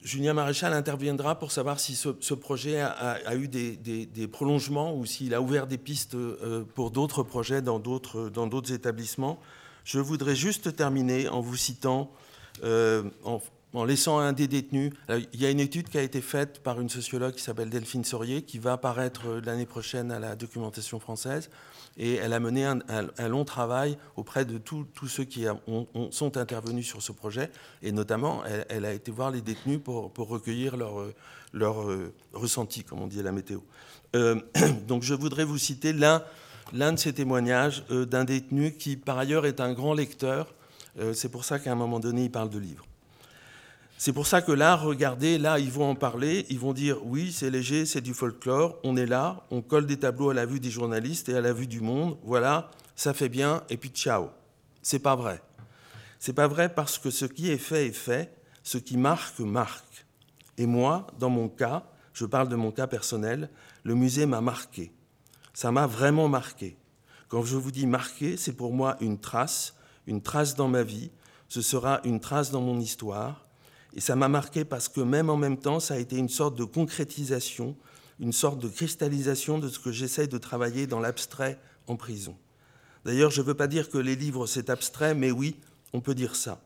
Julien 0.03 0.35
Maréchal 0.35 0.73
interviendra 0.73 1.39
pour 1.39 1.53
savoir 1.53 1.79
si 1.79 1.95
ce, 1.95 2.35
projet 2.35 2.81
a, 2.81 3.37
eu 3.37 3.47
des, 3.47 4.29
prolongements 4.31 4.97
ou 4.97 5.07
s'il 5.07 5.33
a 5.35 5.41
ouvert 5.41 5.67
des 5.67 5.79
pistes 5.79 6.15
euh, 6.15 6.65
pour 6.75 6.91
d'autres 6.91 7.23
projets 7.23 7.63
dans 7.63 7.79
d'autres 7.79 8.73
établissements. 8.73 9.39
Je 9.85 10.01
voudrais 10.01 10.35
juste 10.35 10.75
terminer 10.75 11.29
en 11.29 11.41
vous 11.41 11.57
citant 11.57 12.11
euh, 12.65 13.03
laissant 13.75 14.19
un 14.19 14.33
des 14.33 14.49
détenus. 14.49 14.93
il 15.09 15.41
y 15.41 15.47
a 15.47 15.51
une 15.51 15.61
étude 15.61 15.89
qui 15.89 15.99
a 15.99 16.03
été 16.03 16.21
faite 16.21 16.63
par 16.63 16.81
une 16.81 16.89
sociologue 16.89 17.35
qui 17.35 17.43
s'appelle 17.43 17.71
Delphine 17.71 18.05
Saurier, 18.05 18.43
qui 18.43 18.59
va 18.59 18.73
apparaître 18.75 19.27
euh, 19.27 19.41
l'année 19.45 19.67
prochaine 19.67 20.13
à 20.13 20.19
la 20.19 20.37
documentation 20.37 21.01
française. 21.01 21.51
Et 21.99 22.15
elle 22.15 22.33
a 22.33 22.41
mené 22.41 22.65
un, 22.65 23.29
long 23.29 23.45
travail 23.45 23.99
auprès 24.17 24.47
de 24.47 24.57
tous 24.57 24.87
ceux 25.09 25.25
qui 25.25 25.45
sont 26.11 26.39
intervenus 26.39 26.87
sur 26.87 27.03
ce 27.03 27.13
projet. 27.13 27.51
Et 27.83 27.93
notamment, 27.93 28.43
elle, 28.71 28.87
a 28.87 28.95
été 28.95 29.11
voir 29.11 29.31
les 29.31 29.43
détenus 29.43 29.79
pour, 29.85 30.11
recueillir 30.17 30.79
leur, 30.79 31.05
leur 31.53 31.83
euh, 31.83 32.15
ressenti, 32.33 32.83
comme 32.83 33.03
on 33.03 33.09
dit 33.09 33.21
à 33.21 33.23
la 33.23 33.33
météo. 33.33 33.61
donc 34.89 35.03
je 35.03 35.13
voudrais 35.13 35.45
vous 35.45 35.59
citer 35.59 35.93
l'un 35.93 36.93
de 36.93 36.99
ces 36.99 37.13
témoignages 37.13 37.85
d'un 37.91 38.25
détenu 38.25 38.73
qui, 38.73 38.97
par 38.97 39.19
ailleurs, 39.19 39.45
est 39.45 39.61
un 39.61 39.75
grand 39.75 39.93
lecteur 39.93 40.55
euh, 40.99 41.13
c'est 41.15 41.29
pour 41.29 41.45
ça 41.45 41.59
qu'à 41.59 41.73
un 41.73 41.77
moment 41.77 42.01
donné, 42.01 42.25
ils 42.25 42.31
parlent 42.31 42.51
de 42.51 42.59
livres. 42.59 42.85
C'est 44.05 44.13
pour 44.13 44.27
ça 44.27 44.43
que 44.43 44.51
là, 44.51 44.75
regardez, 44.75 45.39
là, 45.39 45.61
ils 45.61 45.71
vont 45.71 45.89
en 45.89 45.95
parler, 45.95 46.45
ils 46.51 46.59
vont 46.59 46.73
dire 46.73 47.07
oui, 47.07 47.31
c'est 47.31 47.51
léger, 47.51 47.87
c'est 47.87 48.01
du 48.01 48.15
folklore, 48.15 48.77
on 48.83 48.97
est 48.97 49.07
là, 49.07 49.47
on 49.53 49.63
colle 49.63 49.87
des 49.87 49.97
tableaux 49.97 50.31
à 50.31 50.35
la 50.35 50.45
vue 50.45 50.59
des 50.59 50.73
journalistes 50.73 51.29
et 51.29 51.37
à 51.37 51.41
la 51.41 51.53
vue 51.53 51.69
du 51.69 51.81
monde, 51.81 52.19
voilà, 52.25 52.69
ça 52.97 53.15
fait 53.15 53.29
bien, 53.29 53.63
et 53.71 53.77
puis 53.77 53.91
ciao. 53.91 54.31
C'est 54.83 54.99
pas 54.99 55.15
vrai. 55.15 55.41
C'est 56.19 56.33
pas 56.33 56.49
vrai 56.49 56.75
parce 56.75 56.99
que 56.99 57.11
ce 57.11 57.27
qui 57.27 57.53
est 57.53 57.59
fait 57.59 57.87
est 57.87 57.93
fait, 57.93 58.37
ce 58.65 58.77
qui 58.77 58.97
marque 58.97 59.39
marque. 59.39 60.05
Et 60.59 60.67
moi, 60.67 61.07
dans 61.21 61.31
mon 61.31 61.49
cas, 61.49 61.85
je 62.13 62.25
parle 62.25 62.49
de 62.49 62.57
mon 62.57 62.73
cas 62.73 62.89
personnel, 62.89 63.51
le 63.85 63.95
musée 63.95 64.27
m'a 64.27 64.41
marqué. 64.41 64.93
Ça 65.55 65.71
m'a 65.71 65.87
vraiment 65.87 66.27
marqué. 66.27 66.77
Quand 67.29 67.45
je 67.45 67.57
vous 67.57 67.71
dis 67.71 67.87
marqué, 67.87 68.37
c'est 68.37 68.55
pour 68.55 68.73
moi 68.73 68.97
une 69.01 69.21
trace, 69.21 69.77
une 70.09 70.23
trace 70.23 70.57
dans 70.57 70.67
ma 70.67 70.83
vie, 70.83 71.13
ce 71.47 71.63
sera 71.63 72.01
une 72.03 72.19
trace 72.19 72.51
dans 72.51 72.63
mon 72.63 72.81
histoire. 72.81 73.47
Et 73.95 74.01
ça 74.01 74.17
m'a 74.17 74.29
marqué 74.29 74.65
parce 74.65 74.89
que 74.89 75.01
même 75.01 75.31
en 75.31 75.37
même 75.37 75.59
temps, 75.59 75.81
ça 75.81 75.95
a 75.95 75.99
été 75.99 76.17
une 76.17 76.29
sorte 76.29 76.57
de 76.57 76.65
concrétisation, 76.65 77.77
une 78.21 78.33
sorte 78.33 78.59
de 78.59 78.69
cristallisation 78.69 79.59
de 79.59 79.69
ce 79.69 79.79
que 79.79 79.93
j'essaie 79.93 80.27
de 80.27 80.39
travailler 80.39 80.87
dans 80.87 81.01
l'abstrait 81.01 81.59
en 81.87 81.97
prison. 81.97 82.37
D'ailleurs, 83.05 83.31
je 83.31 83.43
ne 83.43 83.47
veux 83.47 83.55
pas 83.55 83.67
dire 83.67 83.91
que 83.91 83.99
les 83.99 84.17
livres, 84.17 84.47
c'est 84.47 84.71
abstrait, 84.71 85.15
mais 85.15 85.31
oui, 85.31 85.57
on 85.93 86.01
peut 86.01 86.15
dire 86.15 86.37
ça. 86.37 86.63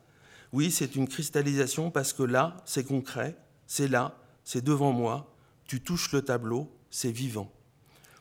Oui, 0.52 0.70
c'est 0.70 0.94
une 0.94 1.08
cristallisation 1.08 1.90
parce 1.90 2.12
que 2.12 2.22
là, 2.22 2.56
c'est 2.64 2.84
concret, 2.84 3.36
c'est 3.66 3.88
là, 3.88 4.16
c'est 4.44 4.62
devant 4.62 4.92
moi, 4.92 5.32
tu 5.66 5.80
touches 5.80 6.12
le 6.12 6.22
tableau, 6.22 6.70
c'est 6.90 7.10
vivant. 7.10 7.50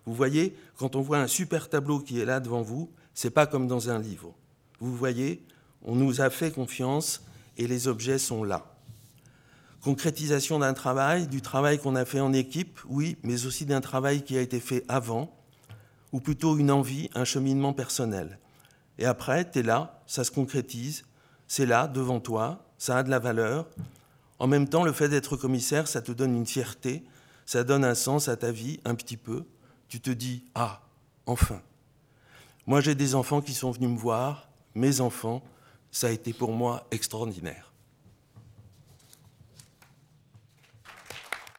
Vous 0.06 0.14
voyez, 0.14 0.56
quand 0.78 0.96
on 0.96 1.02
voit 1.02 1.20
un 1.20 1.28
super 1.28 1.70
tableau 1.70 2.00
qui 2.00 2.20
est 2.20 2.26
là 2.26 2.40
devant 2.40 2.62
vous, 2.62 2.92
c'est 3.14 3.30
pas 3.30 3.48
comme 3.48 3.68
dans 3.68 3.90
un 3.90 4.00
livre. 4.00 4.34
Vous 4.80 4.96
voyez, 4.96 5.46
on 5.84 5.96
nous 5.96 6.22
a 6.22 6.30
fait 6.30 6.52
confiance 6.52 7.24
et 7.58 7.68
les 7.68 7.88
objets 7.88 8.18
sont 8.18 8.44
là. 8.44 8.75
Concrétisation 9.86 10.58
d'un 10.58 10.74
travail, 10.74 11.28
du 11.28 11.44
travail 11.44 11.78
qu'on 11.78 11.96
a 11.96 12.06
fait 12.06 12.20
en 12.20 12.34
équipe, 12.34 12.80
oui, 12.90 13.18
mais 13.22 13.46
aussi 13.46 13.68
d'un 13.68 13.82
travail 13.82 14.24
qui 14.24 14.36
a 14.36 14.42
été 14.42 14.60
fait 14.60 14.84
avant, 14.88 15.32
ou 16.12 16.20
plutôt 16.20 16.58
une 16.58 16.72
envie, 16.72 17.12
un 17.14 17.24
cheminement 17.24 17.72
personnel. 17.72 18.40
Et 18.98 19.06
après, 19.06 19.48
tu 19.48 19.60
es 19.60 19.62
là, 19.62 20.02
ça 20.08 20.24
se 20.24 20.32
concrétise, 20.32 21.06
c'est 21.48 21.68
là, 21.68 21.88
devant 21.88 22.20
toi, 22.20 22.66
ça 22.80 22.98
a 22.98 23.04
de 23.04 23.12
la 23.12 23.20
valeur. 23.20 23.68
En 24.40 24.48
même 24.48 24.68
temps, 24.68 24.84
le 24.84 24.92
fait 24.92 25.08
d'être 25.08 25.38
commissaire, 25.38 25.88
ça 25.88 26.02
te 26.02 26.12
donne 26.12 26.36
une 26.36 26.48
fierté, 26.48 27.04
ça 27.46 27.64
donne 27.64 27.86
un 27.86 27.94
sens 27.94 28.28
à 28.28 28.36
ta 28.36 28.52
vie, 28.52 28.80
un 28.86 28.96
petit 28.96 29.18
peu. 29.18 29.44
Tu 29.88 30.02
te 30.02 30.10
dis, 30.10 30.46
ah, 30.56 30.82
enfin. 31.28 31.62
Moi, 32.66 32.82
j'ai 32.82 32.96
des 32.96 33.14
enfants 33.14 33.40
qui 33.40 33.54
sont 33.54 33.70
venus 33.70 33.92
me 33.92 34.00
voir, 34.00 34.50
mes 34.74 35.00
enfants, 35.00 35.44
ça 35.92 36.08
a 36.08 36.10
été 36.10 36.34
pour 36.34 36.54
moi 36.54 36.88
extraordinaire. 36.90 37.75